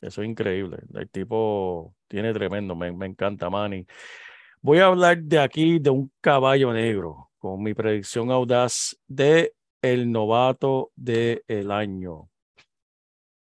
Eso 0.02 0.22
es 0.22 0.30
increíble. 0.30 0.80
El 0.94 1.10
tipo 1.10 1.96
tiene 2.08 2.34
tremendo, 2.34 2.76
me, 2.76 2.92
me 2.92 3.06
encanta, 3.06 3.50
Manny. 3.50 3.86
Voy 4.62 4.80
a 4.80 4.88
hablar 4.88 5.22
de 5.24 5.40
aquí 5.40 5.80
de 5.80 5.90
un 5.90 6.12
caballo 6.22 6.74
negro, 6.74 7.32
con 7.38 7.62
mi 7.64 7.74
predicción 7.74 8.32
audaz 8.32 8.98
de 9.08 9.54
el 9.82 10.12
novato 10.12 10.92
del 10.96 11.72
año. 11.72 12.30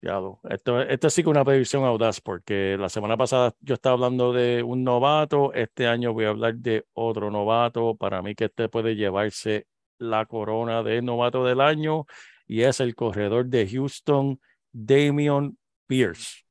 Diablo, 0.01 0.39
Esto, 0.49 0.81
esto 0.81 1.09
sí 1.09 1.21
que 1.23 1.29
es 1.29 1.31
una 1.31 1.43
predicción 1.43 1.83
audaz, 1.83 2.21
porque 2.21 2.77
la 2.79 2.87
semana 2.87 3.17
pasada 3.17 3.53
yo 3.59 3.73
estaba 3.73 3.95
hablando 3.95 4.31
de 4.31 4.63
un 4.63 4.85
novato, 4.85 5.53
este 5.53 5.87
año 5.87 6.13
voy 6.13 6.23
a 6.23 6.29
hablar 6.29 6.55
de 6.55 6.85
otro 6.93 7.29
novato. 7.29 7.95
Para 7.95 8.21
mí 8.21 8.33
que 8.33 8.45
este 8.45 8.69
puede 8.69 8.95
llevarse 8.95 9.67
la 9.97 10.25
corona 10.25 10.83
de 10.83 11.01
novato 11.01 11.43
del 11.43 11.59
año 11.59 12.05
y 12.49 12.63
es 12.63 12.79
el 12.79 12.95
corredor 12.95 13.45
de 13.45 13.69
Houston, 13.69 14.41
Damian 14.73 15.55
Pierce. 15.87 16.43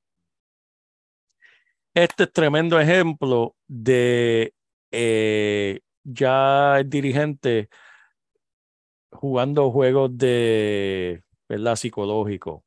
Este 1.93 2.23
es 2.23 2.33
tremendo 2.33 2.79
ejemplo 2.79 3.57
de 3.67 4.55
eh, 4.93 5.81
ya 6.05 6.79
el 6.79 6.89
dirigente 6.89 7.69
jugando 9.11 9.73
juegos 9.73 10.17
de, 10.17 11.25
¿verdad? 11.49 11.75
Psicológico. 11.75 12.65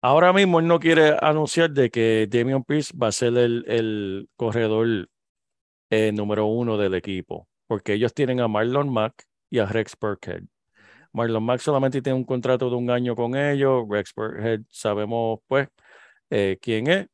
Ahora 0.00 0.32
mismo 0.32 0.60
él 0.60 0.68
no 0.68 0.78
quiere 0.78 1.16
anunciar 1.20 1.72
de 1.72 1.90
que 1.90 2.28
Damian 2.30 2.62
Pierce 2.62 2.96
va 2.96 3.08
a 3.08 3.12
ser 3.12 3.36
el, 3.36 3.64
el 3.66 4.28
corredor 4.36 5.10
eh, 5.90 6.12
número 6.12 6.46
uno 6.46 6.78
del 6.78 6.94
equipo, 6.94 7.48
porque 7.66 7.94
ellos 7.94 8.14
tienen 8.14 8.38
a 8.38 8.46
Marlon 8.46 8.88
Mack 8.88 9.24
y 9.50 9.58
a 9.58 9.66
Rex 9.66 9.96
Burkhead. 10.00 10.44
Marlon 11.12 11.44
Mack 11.44 11.60
solamente 11.60 12.02
tiene 12.02 12.18
un 12.18 12.24
contrato 12.24 12.70
de 12.70 12.76
un 12.76 12.90
año 12.90 13.16
con 13.16 13.36
ellos, 13.36 13.84
Rex 13.88 14.14
Burkhead 14.14 14.60
sabemos 14.70 15.40
pues 15.46 15.68
eh, 16.30 16.58
quién 16.60 16.88
es, 16.88 17.06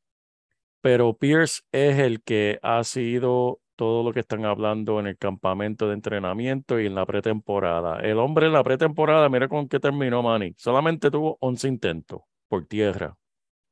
pero 0.80 1.16
Pierce 1.16 1.62
es 1.72 1.98
el 1.98 2.22
que 2.22 2.58
ha 2.62 2.84
sido 2.84 3.60
todo 3.76 4.02
lo 4.02 4.12
que 4.12 4.20
están 4.20 4.44
hablando 4.44 4.98
en 5.00 5.06
el 5.06 5.18
campamento 5.18 5.88
de 5.88 5.94
entrenamiento 5.94 6.80
y 6.80 6.86
en 6.86 6.94
la 6.94 7.04
pretemporada. 7.06 8.00
El 8.00 8.18
hombre 8.18 8.46
en 8.46 8.52
la 8.52 8.64
pretemporada, 8.64 9.28
mira 9.28 9.48
con 9.48 9.68
qué 9.68 9.78
terminó 9.78 10.22
Manny, 10.22 10.54
solamente 10.56 11.10
tuvo 11.10 11.36
11 11.40 11.68
intentos 11.68 12.20
por 12.48 12.66
tierra, 12.66 13.16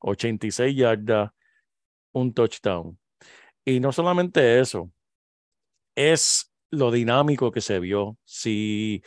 86 0.00 0.76
yardas, 0.76 1.30
un 2.12 2.32
touchdown. 2.34 2.98
Y 3.64 3.80
no 3.80 3.92
solamente 3.92 4.60
eso, 4.60 4.90
es 5.94 6.52
lo 6.70 6.90
dinámico 6.90 7.50
que 7.50 7.60
se 7.60 7.80
vio. 7.80 8.18
Si 8.24 9.02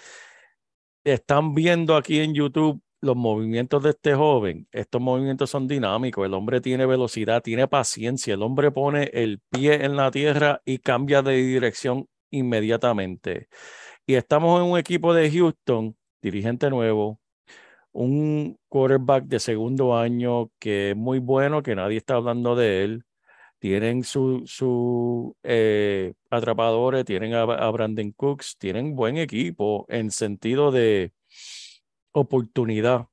están 1.13 1.53
viendo 1.53 1.95
aquí 1.95 2.19
en 2.19 2.33
YouTube 2.33 2.81
los 3.01 3.15
movimientos 3.15 3.83
de 3.83 3.91
este 3.91 4.15
joven, 4.15 4.67
estos 4.71 4.99
movimientos 4.99 5.49
son 5.49 5.67
dinámicos, 5.67 6.25
el 6.25 6.33
hombre 6.33 6.61
tiene 6.61 6.85
velocidad, 6.85 7.41
tiene 7.43 7.67
paciencia, 7.67 8.33
el 8.33 8.41
hombre 8.41 8.71
pone 8.71 9.09
el 9.13 9.39
pie 9.49 9.85
en 9.85 9.95
la 9.95 10.11
tierra 10.11 10.61
y 10.65 10.79
cambia 10.79 11.21
de 11.21 11.35
dirección 11.35 12.07
inmediatamente. 12.31 13.47
Y 14.05 14.15
estamos 14.15 14.61
en 14.61 14.71
un 14.71 14.79
equipo 14.79 15.13
de 15.13 15.29
Houston, 15.31 15.95
dirigente 16.21 16.69
nuevo, 16.69 17.19
un 17.91 18.57
quarterback 18.69 19.25
de 19.25 19.39
segundo 19.39 19.97
año 19.97 20.51
que 20.59 20.91
es 20.91 20.97
muy 20.97 21.19
bueno, 21.19 21.63
que 21.63 21.75
nadie 21.75 21.97
está 21.97 22.15
hablando 22.15 22.55
de 22.55 22.83
él. 22.83 23.03
Tienen 23.59 24.03
su, 24.03 24.43
su 24.45 25.35
eh, 25.43 26.13
atrapadores, 26.29 27.05
tienen 27.05 27.33
a, 27.33 27.45
Brandon 27.71 28.11
Cooks, 28.11 28.57
tienen 28.57 28.95
buen 28.95 29.17
equipo 29.17 29.85
en 29.89 30.11
sentido 30.11 30.71
de 30.71 31.13
oportunidad. 32.11 33.07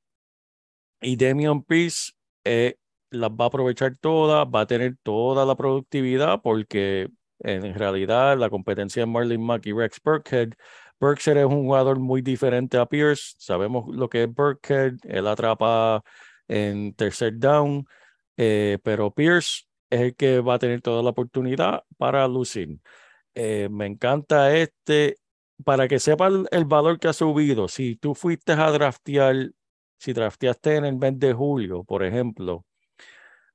Y 1.01 1.17
Damian 1.17 1.63
Pierce 1.63 2.13
eh, 2.45 2.77
las 3.11 3.31
va 3.31 3.45
a 3.45 3.49
aprovechar 3.49 3.97
todas, 3.97 4.47
va 4.47 4.63
a 4.63 4.67
tener 4.67 4.97
toda 5.03 5.47
la 5.47 5.55
productividad 5.55 6.43
porque 6.43 7.09
en 7.41 7.75
realidad 7.75 8.39
la 8.39 8.51
competencia 8.51 9.03
de 9.03 9.07
Marlon 9.07 9.43
Mack 9.45 9.67
y 9.67 9.73
Rex 9.73 10.01
Burkhead. 10.03 10.51
Burkhead 11.01 11.39
es 11.39 11.45
un 11.45 11.65
jugador 11.65 11.99
muy 11.99 12.23
diferente 12.23 12.79
a 12.79 12.87
Pierce. 12.87 13.35
Sabemos 13.39 13.95
lo 13.95 14.09
que 14.09 14.25
es 14.25 14.35
Burkhead. 14.35 14.95
Él 15.05 15.27
atrapa 15.27 16.03
en 16.49 16.95
tercer 16.95 17.39
down, 17.39 17.87
eh, 18.37 18.79
pero 18.83 19.11
Pierce 19.11 19.67
es 19.91 20.01
el 20.01 20.17
que 20.17 20.41
va 20.41 20.55
a 20.55 20.59
tener 20.59 20.83
toda 20.83 21.03
la 21.03 21.11
oportunidad 21.11 21.85
para 21.99 22.27
lucir. 22.29 22.81
Eh, 23.35 23.69
me 23.71 23.87
encanta 23.87 24.55
este 24.57 25.17
para 25.65 25.87
que 25.89 25.99
sepa 25.99 26.29
el, 26.29 26.65
valor 26.65 26.99
que 26.99 27.09
ha 27.09 27.13
subido, 27.13 27.69
si 27.69 27.97
tú 27.97 28.15
fuiste 28.15 28.53
a 28.53 28.71
draftear, 28.71 29.53
si 29.99 30.13
drafteaste 30.13 30.77
en 30.77 30.85
el 30.85 30.97
mes 30.97 31.19
de 31.19 31.33
julio, 31.33 31.85
por 31.85 32.03
ejemplo, 32.03 32.65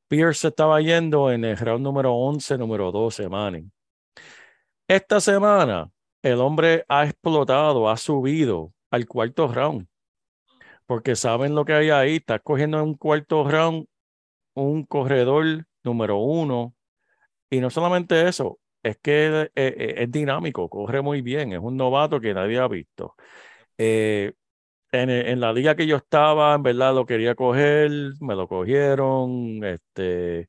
Pierce 0.07 0.47
estaba 0.47 0.81
yendo 0.81 1.31
en 1.31 1.43
el 1.45 1.57
round 1.57 1.83
número 1.83 2.13
11, 2.13 2.57
número 2.57 2.91
12, 2.91 3.29
Manning. 3.29 3.71
Esta 4.87 5.19
semana, 5.19 5.91
el 6.23 6.39
hombre 6.39 6.83
ha 6.87 7.05
explotado, 7.05 7.89
ha 7.89 7.97
subido 7.97 8.73
al 8.89 9.05
cuarto 9.05 9.47
round, 9.47 9.87
porque 10.87 11.15
saben 11.15 11.53
lo 11.53 11.65
que 11.65 11.73
hay 11.73 11.89
ahí, 11.91 12.15
está 12.15 12.39
cogiendo 12.39 12.79
en 12.79 12.85
un 12.85 12.95
cuarto 12.95 13.47
round 13.47 13.85
un 14.55 14.83
corredor 14.85 15.67
número 15.83 16.17
uno, 16.17 16.75
y 17.49 17.59
no 17.59 17.69
solamente 17.69 18.27
eso, 18.27 18.59
es 18.83 18.97
que 18.97 19.43
es, 19.43 19.51
es, 19.55 19.73
es, 19.97 20.11
dinámico, 20.11 20.69
corre 20.69 21.01
muy 21.01 21.21
bien, 21.21 21.53
es 21.53 21.59
un 21.59 21.77
novato 21.77 22.19
que 22.19 22.33
nadie 22.33 22.59
ha 22.59 22.67
visto. 22.67 23.15
Eh, 23.77 24.33
en, 24.91 25.09
en, 25.09 25.39
la 25.39 25.53
liga 25.53 25.75
que 25.75 25.87
yo 25.87 25.97
estaba, 25.97 26.55
en 26.55 26.63
verdad 26.63 26.93
lo 26.95 27.05
quería 27.05 27.35
coger, 27.35 27.91
me 28.19 28.35
lo 28.35 28.47
cogieron, 28.47 29.63
este, 29.63 30.47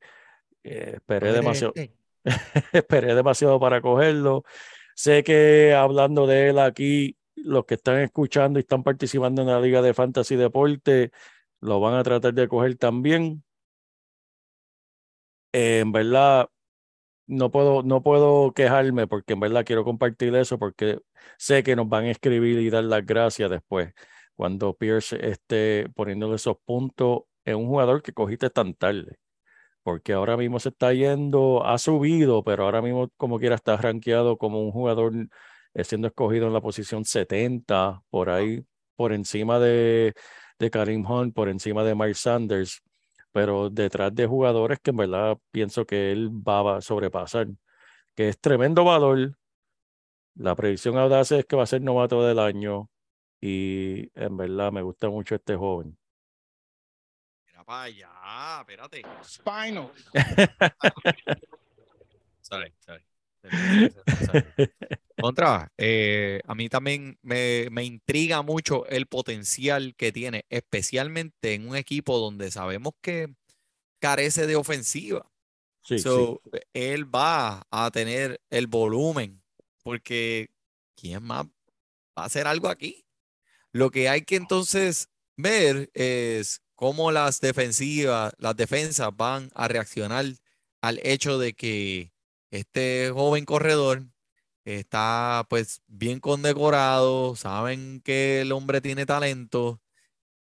eh, 0.63 0.93
esperé 0.95 1.31
demasiado, 1.33 1.73
esperé 2.73 3.15
demasiado 3.15 3.59
para 3.59 3.81
cogerlo. 3.81 4.43
Sé 4.95 5.23
que 5.23 5.73
hablando 5.73 6.27
de 6.27 6.49
él 6.49 6.59
aquí, 6.59 7.17
los 7.35 7.65
que 7.65 7.75
están 7.75 7.99
escuchando 7.99 8.59
y 8.59 8.61
están 8.61 8.83
participando 8.83 9.41
en 9.41 9.47
la 9.47 9.59
liga 9.59 9.81
de 9.81 9.93
fantasy 9.93 10.35
deporte, 10.35 11.11
lo 11.59 11.79
van 11.79 11.95
a 11.95 12.03
tratar 12.03 12.33
de 12.33 12.47
coger 12.47 12.75
también. 12.77 13.43
Eh, 15.53 15.79
en 15.79 15.91
verdad, 15.91 16.49
no 17.27 17.51
puedo, 17.51 17.83
no 17.83 18.03
puedo 18.03 18.53
quejarme 18.53 19.07
porque 19.07 19.33
en 19.33 19.39
verdad 19.41 19.65
quiero 19.65 19.83
compartir 19.85 20.35
eso 20.35 20.59
porque 20.59 20.99
sé 21.37 21.63
que 21.63 21.75
nos 21.75 21.89
van 21.89 22.05
a 22.05 22.11
escribir 22.11 22.59
y 22.59 22.69
dar 22.69 22.83
las 22.85 23.05
gracias 23.05 23.49
después 23.49 23.93
cuando 24.35 24.75
Pierce 24.75 25.17
esté 25.29 25.89
poniéndole 25.95 26.35
esos 26.35 26.57
puntos 26.65 27.23
en 27.45 27.57
un 27.57 27.67
jugador 27.67 28.01
que 28.01 28.13
cogiste 28.13 28.49
tan 28.49 28.73
tarde. 28.73 29.17
Porque 29.83 30.13
ahora 30.13 30.37
mismo 30.37 30.59
se 30.59 30.69
está 30.69 30.93
yendo, 30.93 31.65
ha 31.65 31.77
subido, 31.77 32.43
pero 32.43 32.65
ahora 32.65 32.81
mismo 32.81 33.09
como 33.17 33.39
quiera 33.39 33.55
está 33.55 33.77
rankeado 33.77 34.37
como 34.37 34.61
un 34.63 34.71
jugador 34.71 35.13
eh, 35.73 35.83
siendo 35.83 36.07
escogido 36.07 36.47
en 36.47 36.53
la 36.53 36.61
posición 36.61 37.05
70, 37.05 38.01
por 38.09 38.29
ahí, 38.29 38.65
por 38.95 39.13
encima 39.13 39.59
de, 39.59 40.13
de 40.59 40.69
Karim 40.71 41.05
Hunt, 41.09 41.33
por 41.33 41.49
encima 41.49 41.83
de 41.83 41.95
Miles 41.95 42.19
Sanders 42.19 42.81
pero 43.31 43.69
detrás 43.69 44.13
de 44.13 44.27
jugadores 44.27 44.79
que 44.79 44.91
en 44.91 44.97
verdad 44.97 45.37
pienso 45.51 45.85
que 45.85 46.11
él 46.11 46.29
va 46.29 46.77
a 46.77 46.81
sobrepasar, 46.81 47.47
que 48.15 48.29
es 48.29 48.39
tremendo 48.39 48.83
valor. 48.83 49.37
La 50.35 50.55
predicción 50.55 50.97
audaz 50.97 51.31
es 51.31 51.45
que 51.45 51.55
va 51.55 51.63
a 51.63 51.67
ser 51.67 51.81
novato 51.81 52.25
del 52.25 52.39
año 52.39 52.89
y 53.41 54.09
en 54.19 54.37
verdad 54.37 54.71
me 54.71 54.81
gusta 54.81 55.09
mucho 55.09 55.35
este 55.35 55.55
joven. 55.55 55.97
Mira 57.45 57.63
para 57.63 57.83
allá, 57.83 58.59
espérate. 58.61 59.03
Spinal. 59.23 59.91
sorry, 62.41 62.73
sorry. 62.79 63.10
Contra, 65.19 65.71
eh, 65.77 66.41
a 66.47 66.55
mí 66.55 66.69
también 66.69 67.19
me, 67.21 67.67
me, 67.69 67.83
intriga 67.83 68.41
mucho 68.41 68.87
el 68.87 69.05
potencial 69.07 69.95
que 69.95 70.11
tiene, 70.11 70.45
especialmente 70.49 71.53
en 71.53 71.67
un 71.69 71.75
equipo 71.75 72.17
donde 72.17 72.49
sabemos 72.49 72.93
que 73.01 73.33
carece 73.99 74.47
de 74.47 74.55
ofensiva. 74.55 75.31
Sí, 75.83 75.99
so, 75.99 76.41
sí. 76.43 76.59
Él 76.73 77.13
va 77.13 77.67
a 77.71 77.91
tener 77.91 78.41
el 78.49 78.67
volumen, 78.67 79.41
porque 79.83 80.49
¿quién 80.95 81.23
más 81.23 81.45
va 81.45 82.23
a 82.23 82.25
hacer 82.25 82.47
algo 82.47 82.67
aquí? 82.67 83.05
Lo 83.71 83.89
que 83.89 84.09
hay 84.09 84.23
que 84.23 84.35
entonces 84.35 85.09
ver 85.37 85.89
es 85.93 86.61
cómo 86.75 87.11
las 87.11 87.39
defensivas, 87.39 88.33
las 88.37 88.55
defensas 88.55 89.09
van 89.15 89.49
a 89.53 89.67
reaccionar 89.67 90.25
al 90.81 90.99
hecho 91.03 91.37
de 91.37 91.53
que 91.53 92.11
este 92.51 93.11
joven 93.13 93.45
corredor 93.45 94.03
está 94.65 95.45
pues 95.49 95.81
bien 95.87 96.19
condecorado, 96.19 97.35
saben 97.35 98.01
que 98.03 98.41
el 98.41 98.51
hombre 98.53 98.81
tiene 98.81 99.05
talento, 99.05 99.81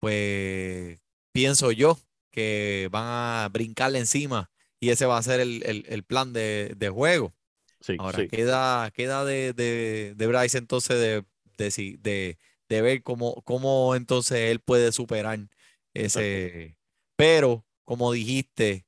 pues 0.00 1.00
pienso 1.32 1.72
yo 1.72 1.98
que 2.30 2.88
van 2.92 3.04
a 3.06 3.48
brincarle 3.52 3.98
encima 4.00 4.50
y 4.80 4.90
ese 4.90 5.06
va 5.06 5.18
a 5.18 5.22
ser 5.22 5.40
el, 5.40 5.62
el- 5.66 5.86
el 5.88 6.04
plan 6.04 6.32
de, 6.32 6.74
de 6.76 6.88
juego. 6.90 7.34
Sí, 7.80 7.98
Ahora 7.98 8.24
sí. 8.24 8.30
queda, 8.30 8.90
queda 8.92 9.24
de, 9.24 9.52
de, 9.52 10.14
de 10.16 10.26
Bryce 10.26 10.58
entonces 10.58 10.98
de, 11.00 11.24
de, 11.58 12.38
de 12.68 12.82
ver 12.82 13.02
cómo, 13.02 13.42
cómo 13.44 13.94
entonces 13.94 14.38
él 14.50 14.60
puede 14.60 14.92
superar 14.92 15.40
ese. 15.94 16.76
Pero, 17.16 17.66
como 17.84 18.12
dijiste, 18.12 18.86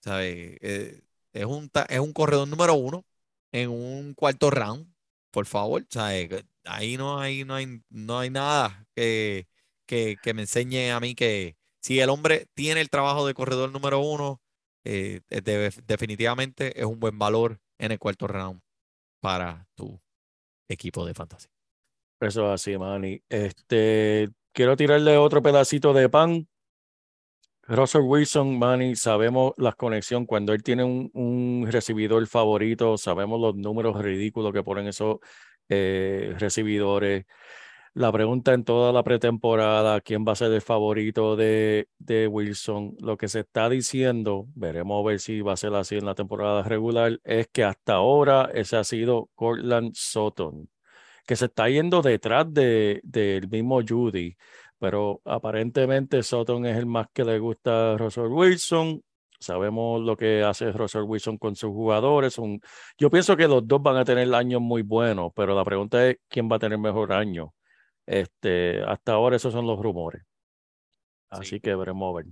¿sabes? 0.00 0.56
Eh, 0.60 1.02
es 1.40 1.46
un, 1.46 1.70
es 1.88 2.00
un 2.00 2.12
corredor 2.12 2.48
número 2.48 2.74
uno 2.74 3.04
en 3.52 3.70
un 3.70 4.14
cuarto 4.14 4.50
round, 4.50 4.92
por 5.30 5.46
favor. 5.46 5.86
¿sabes? 5.90 6.28
Que 6.28 6.44
Ahí 6.64 6.96
no 6.96 7.18
hay, 7.20 7.44
no 7.44 7.54
hay, 7.54 7.82
no 7.88 8.18
hay 8.18 8.30
nada 8.30 8.86
que, 8.94 9.48
que, 9.86 10.16
que 10.22 10.34
me 10.34 10.42
enseñe 10.42 10.90
a 10.92 11.00
mí 11.00 11.14
que 11.14 11.56
si 11.80 12.00
el 12.00 12.10
hombre 12.10 12.46
tiene 12.54 12.80
el 12.80 12.90
trabajo 12.90 13.26
de 13.26 13.34
corredor 13.34 13.72
número 13.72 14.00
uno, 14.00 14.40
eh, 14.84 15.20
eh, 15.30 15.70
definitivamente 15.86 16.78
es 16.78 16.84
un 16.84 17.00
buen 17.00 17.18
valor 17.18 17.60
en 17.78 17.92
el 17.92 17.98
cuarto 17.98 18.26
round 18.26 18.60
para 19.20 19.66
tu 19.74 20.00
equipo 20.68 21.06
de 21.06 21.14
fantasía. 21.14 21.50
Eso 22.20 22.46
es 22.46 22.60
así, 22.60 22.76
Manny. 22.76 23.22
Este, 23.28 24.28
quiero 24.52 24.76
tirarle 24.76 25.16
otro 25.16 25.42
pedacito 25.42 25.92
de 25.92 26.08
pan. 26.08 26.48
Russell 27.68 28.00
Wilson, 28.02 28.58
Manny, 28.58 28.96
sabemos 28.96 29.52
la 29.58 29.72
conexión. 29.72 30.24
Cuando 30.24 30.54
él 30.54 30.62
tiene 30.62 30.84
un, 30.84 31.10
un 31.12 31.68
recibidor 31.70 32.26
favorito, 32.26 32.96
sabemos 32.96 33.38
los 33.40 33.56
números 33.56 34.00
ridículos 34.02 34.54
que 34.54 34.62
ponen 34.62 34.88
esos 34.88 35.18
eh, 35.68 36.34
recibidores. 36.38 37.26
La 37.94 38.12
pregunta 38.12 38.54
en 38.54 38.64
toda 38.64 38.92
la 38.92 39.02
pretemporada, 39.02 40.00
¿quién 40.00 40.24
va 40.26 40.32
a 40.32 40.36
ser 40.36 40.52
el 40.52 40.62
favorito 40.62 41.36
de, 41.36 41.88
de 41.98 42.26
Wilson? 42.28 42.96
Lo 43.00 43.18
que 43.18 43.28
se 43.28 43.40
está 43.40 43.68
diciendo, 43.68 44.46
veremos 44.54 45.04
a 45.04 45.08
ver 45.08 45.20
si 45.20 45.42
va 45.42 45.54
a 45.54 45.56
ser 45.56 45.74
así 45.74 45.96
en 45.96 46.06
la 46.06 46.14
temporada 46.14 46.62
regular, 46.62 47.20
es 47.24 47.48
que 47.48 47.64
hasta 47.64 47.94
ahora 47.94 48.50
ese 48.54 48.76
ha 48.76 48.84
sido 48.84 49.30
Cortland 49.34 49.92
Sutton 49.94 50.68
que 51.28 51.36
se 51.36 51.44
está 51.44 51.68
yendo 51.68 52.00
detrás 52.00 52.46
de, 52.54 53.00
del 53.04 53.48
mismo 53.50 53.82
Judy, 53.86 54.34
pero 54.78 55.20
aparentemente 55.24 56.22
Sutton 56.22 56.66
es 56.66 56.76
el 56.76 56.86
más 56.86 57.08
que 57.12 57.24
le 57.24 57.38
gusta 57.38 57.92
a 57.92 57.96
Russell 57.98 58.26
Wilson. 58.30 59.02
Sabemos 59.40 60.00
lo 60.02 60.16
que 60.16 60.42
hace 60.42 60.72
Russell 60.72 61.02
Wilson 61.02 61.38
con 61.38 61.54
sus 61.54 61.70
jugadores. 61.70 62.36
Yo 62.98 63.10
pienso 63.10 63.36
que 63.36 63.46
los 63.46 63.66
dos 63.66 63.80
van 63.82 63.96
a 63.96 64.04
tener 64.04 64.32
años 64.34 64.60
muy 64.60 64.82
buenos, 64.82 65.32
pero 65.34 65.54
la 65.54 65.64
pregunta 65.64 66.08
es 66.08 66.16
quién 66.28 66.50
va 66.50 66.56
a 66.56 66.58
tener 66.58 66.78
mejor 66.78 67.12
año. 67.12 67.54
Este, 68.04 68.82
hasta 68.82 69.12
ahora 69.12 69.36
esos 69.36 69.52
son 69.52 69.66
los 69.66 69.78
rumores. 69.78 70.22
Así 71.30 71.50
Sí. 71.56 71.60
que 71.60 71.74
veremos 71.74 72.12
a 72.12 72.16
ver. 72.16 72.26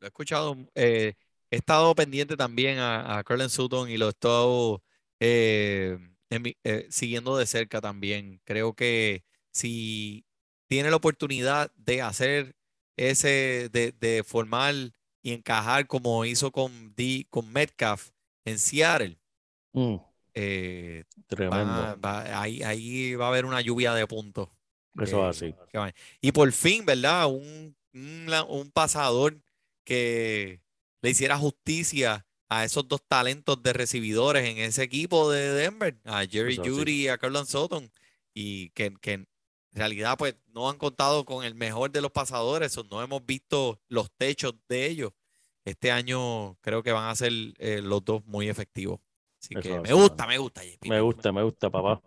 Lo 0.00 0.06
he 0.06 0.08
escuchado, 0.08 0.56
eh, 0.74 1.14
he 1.50 1.56
estado 1.56 1.94
pendiente 1.94 2.36
también 2.36 2.78
a, 2.78 3.18
a 3.18 3.48
Sutton 3.48 3.90
y 3.90 3.96
lo 3.96 4.06
he 4.06 4.10
estado 4.10 4.82
eh, 5.20 5.98
en 6.30 6.42
mi- 6.42 6.56
eh, 6.64 6.86
siguiendo 6.90 7.36
de 7.36 7.46
cerca 7.46 7.80
también. 7.80 8.40
Creo 8.44 8.74
que 8.74 9.24
si 9.50 10.24
tiene 10.68 10.90
la 10.90 10.96
oportunidad 10.96 11.72
de 11.76 12.02
hacer 12.02 12.54
ese, 12.96 13.68
de, 13.72 13.92
de 13.92 14.22
formar 14.24 14.74
y 15.22 15.32
encajar 15.32 15.86
como 15.86 16.24
hizo 16.24 16.52
con, 16.52 16.94
D, 16.94 17.26
con 17.30 17.50
Metcalf 17.52 18.10
en 18.44 18.58
Seattle, 18.58 19.18
Mm, 19.72 19.96
eh, 20.34 21.04
tremendo. 21.26 21.56
va- 21.66 21.94
va- 21.96 22.40
ahí, 22.42 22.62
ahí 22.62 23.14
va 23.14 23.26
a 23.26 23.28
haber 23.28 23.44
una 23.44 23.60
lluvia 23.60 23.92
de 23.94 24.06
puntos. 24.06 24.48
Eso 25.00 25.28
es 25.28 25.38
que- 25.40 25.54
así. 25.78 25.94
Y 26.20 26.32
por 26.32 26.50
fin, 26.52 26.84
¿verdad? 26.86 27.26
Un, 27.28 27.76
un, 27.94 28.26
un 28.48 28.70
pasador 28.70 29.40
que 29.84 30.60
le 31.02 31.10
hiciera 31.10 31.36
justicia 31.38 32.26
a 32.48 32.64
esos 32.64 32.88
dos 32.88 33.02
talentos 33.06 33.62
de 33.62 33.72
recibidores 33.74 34.48
en 34.48 34.58
ese 34.58 34.82
equipo 34.82 35.30
de 35.30 35.52
Denver, 35.52 35.98
a 36.04 36.24
Jerry 36.26 36.54
Eso 36.54 36.62
así. 36.62 36.70
Judy 36.70 36.92
y 37.04 37.08
a 37.08 37.18
Carlon 37.18 37.46
Sutton, 37.46 37.90
y 38.34 38.70
que, 38.70 38.94
que 39.00 39.26
en 39.78 39.80
realidad 39.80 40.16
pues 40.18 40.36
no 40.48 40.68
han 40.68 40.76
contado 40.76 41.24
con 41.24 41.44
el 41.44 41.54
mejor 41.54 41.90
de 41.90 42.00
los 42.00 42.10
pasadores, 42.12 42.76
o 42.78 42.84
no 42.84 43.02
hemos 43.02 43.24
visto 43.24 43.80
los 43.88 44.10
techos 44.16 44.54
de 44.68 44.86
ellos. 44.86 45.12
Este 45.64 45.90
año 45.92 46.56
creo 46.60 46.82
que 46.82 46.92
van 46.92 47.08
a 47.10 47.14
ser 47.14 47.32
eh, 47.58 47.80
los 47.82 48.04
dos 48.04 48.24
muy 48.26 48.48
efectivos. 48.48 49.00
Así 49.42 49.54
Eso 49.54 49.62
que 49.62 49.80
me 49.80 49.92
gusta, 49.92 50.26
me 50.26 50.38
gusta, 50.38 50.62
JP, 50.64 50.88
Me 50.88 51.00
gusta, 51.00 51.32
me 51.32 51.42
gusta, 51.42 51.70
papá. 51.70 52.00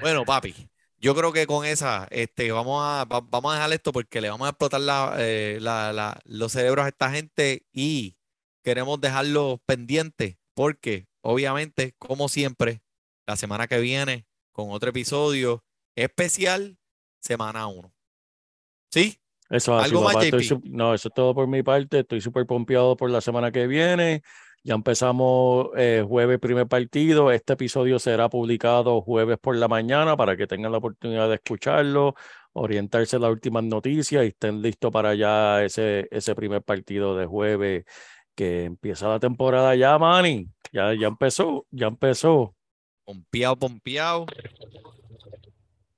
bueno, 0.00 0.24
papi, 0.24 0.54
yo 0.98 1.14
creo 1.14 1.32
que 1.32 1.46
con 1.46 1.64
esa, 1.64 2.06
este, 2.10 2.50
vamos 2.52 2.82
a, 2.84 3.04
va- 3.04 3.20
vamos 3.20 3.52
a 3.52 3.54
dejar 3.56 3.72
esto 3.72 3.92
porque 3.92 4.20
le 4.20 4.30
vamos 4.30 4.46
a 4.46 4.50
explotar 4.50 4.80
la, 4.80 5.14
eh, 5.18 5.58
la- 5.60 5.92
la- 5.92 6.20
los 6.24 6.52
cerebros 6.52 6.84
a 6.84 6.88
esta 6.88 7.10
gente 7.10 7.66
y 7.72 8.16
queremos 8.62 9.00
dejarlos 9.00 9.58
pendientes 9.66 10.36
porque, 10.54 11.06
obviamente, 11.22 11.94
como 11.98 12.28
siempre, 12.28 12.82
la 13.26 13.36
semana 13.36 13.66
que 13.66 13.78
viene, 13.80 14.26
con 14.52 14.70
otro 14.70 14.90
episodio 14.90 15.64
especial, 16.04 16.76
semana 17.20 17.66
1. 17.66 17.92
¿Sí? 18.90 19.20
Eso 19.48 19.76
es 19.78 19.84
así, 19.84 19.90
¿Algo 19.90 20.04
más, 20.04 20.14
papá. 20.14 20.24
Estoy 20.26 20.44
JP? 20.44 20.54
sup- 20.54 20.70
no, 20.70 20.94
eso 20.94 21.08
es 21.08 21.14
todo 21.14 21.34
por 21.34 21.46
mi 21.48 21.62
parte. 21.62 22.00
Estoy 22.00 22.20
súper 22.20 22.46
pompeado 22.46 22.96
por 22.96 23.10
la 23.10 23.20
semana 23.20 23.50
que 23.50 23.66
viene. 23.66 24.22
Ya 24.62 24.74
empezamos 24.74 25.68
eh, 25.76 26.04
jueves 26.06 26.38
primer 26.38 26.66
partido. 26.68 27.32
Este 27.32 27.54
episodio 27.54 27.98
será 27.98 28.28
publicado 28.28 29.00
jueves 29.00 29.38
por 29.38 29.56
la 29.56 29.68
mañana 29.68 30.16
para 30.16 30.36
que 30.36 30.46
tengan 30.46 30.70
la 30.72 30.78
oportunidad 30.78 31.28
de 31.28 31.36
escucharlo, 31.36 32.14
orientarse 32.52 33.16
en 33.16 33.22
las 33.22 33.30
últimas 33.30 33.64
noticias 33.64 34.22
y 34.22 34.28
estén 34.28 34.60
listos 34.60 34.90
para 34.92 35.14
ya 35.14 35.64
ese, 35.64 36.08
ese 36.10 36.34
primer 36.34 36.62
partido 36.62 37.16
de 37.16 37.26
jueves 37.26 37.84
que 38.34 38.64
empieza 38.64 39.08
la 39.08 39.18
temporada 39.18 39.74
ya, 39.74 39.98
Manny. 39.98 40.46
Ya, 40.72 40.94
ya 40.94 41.08
empezó, 41.08 41.66
ya 41.70 41.86
empezó. 41.88 42.54
Pompeado, 43.04 43.56
pompeado. 43.56 44.26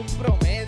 compromete. 0.00 0.59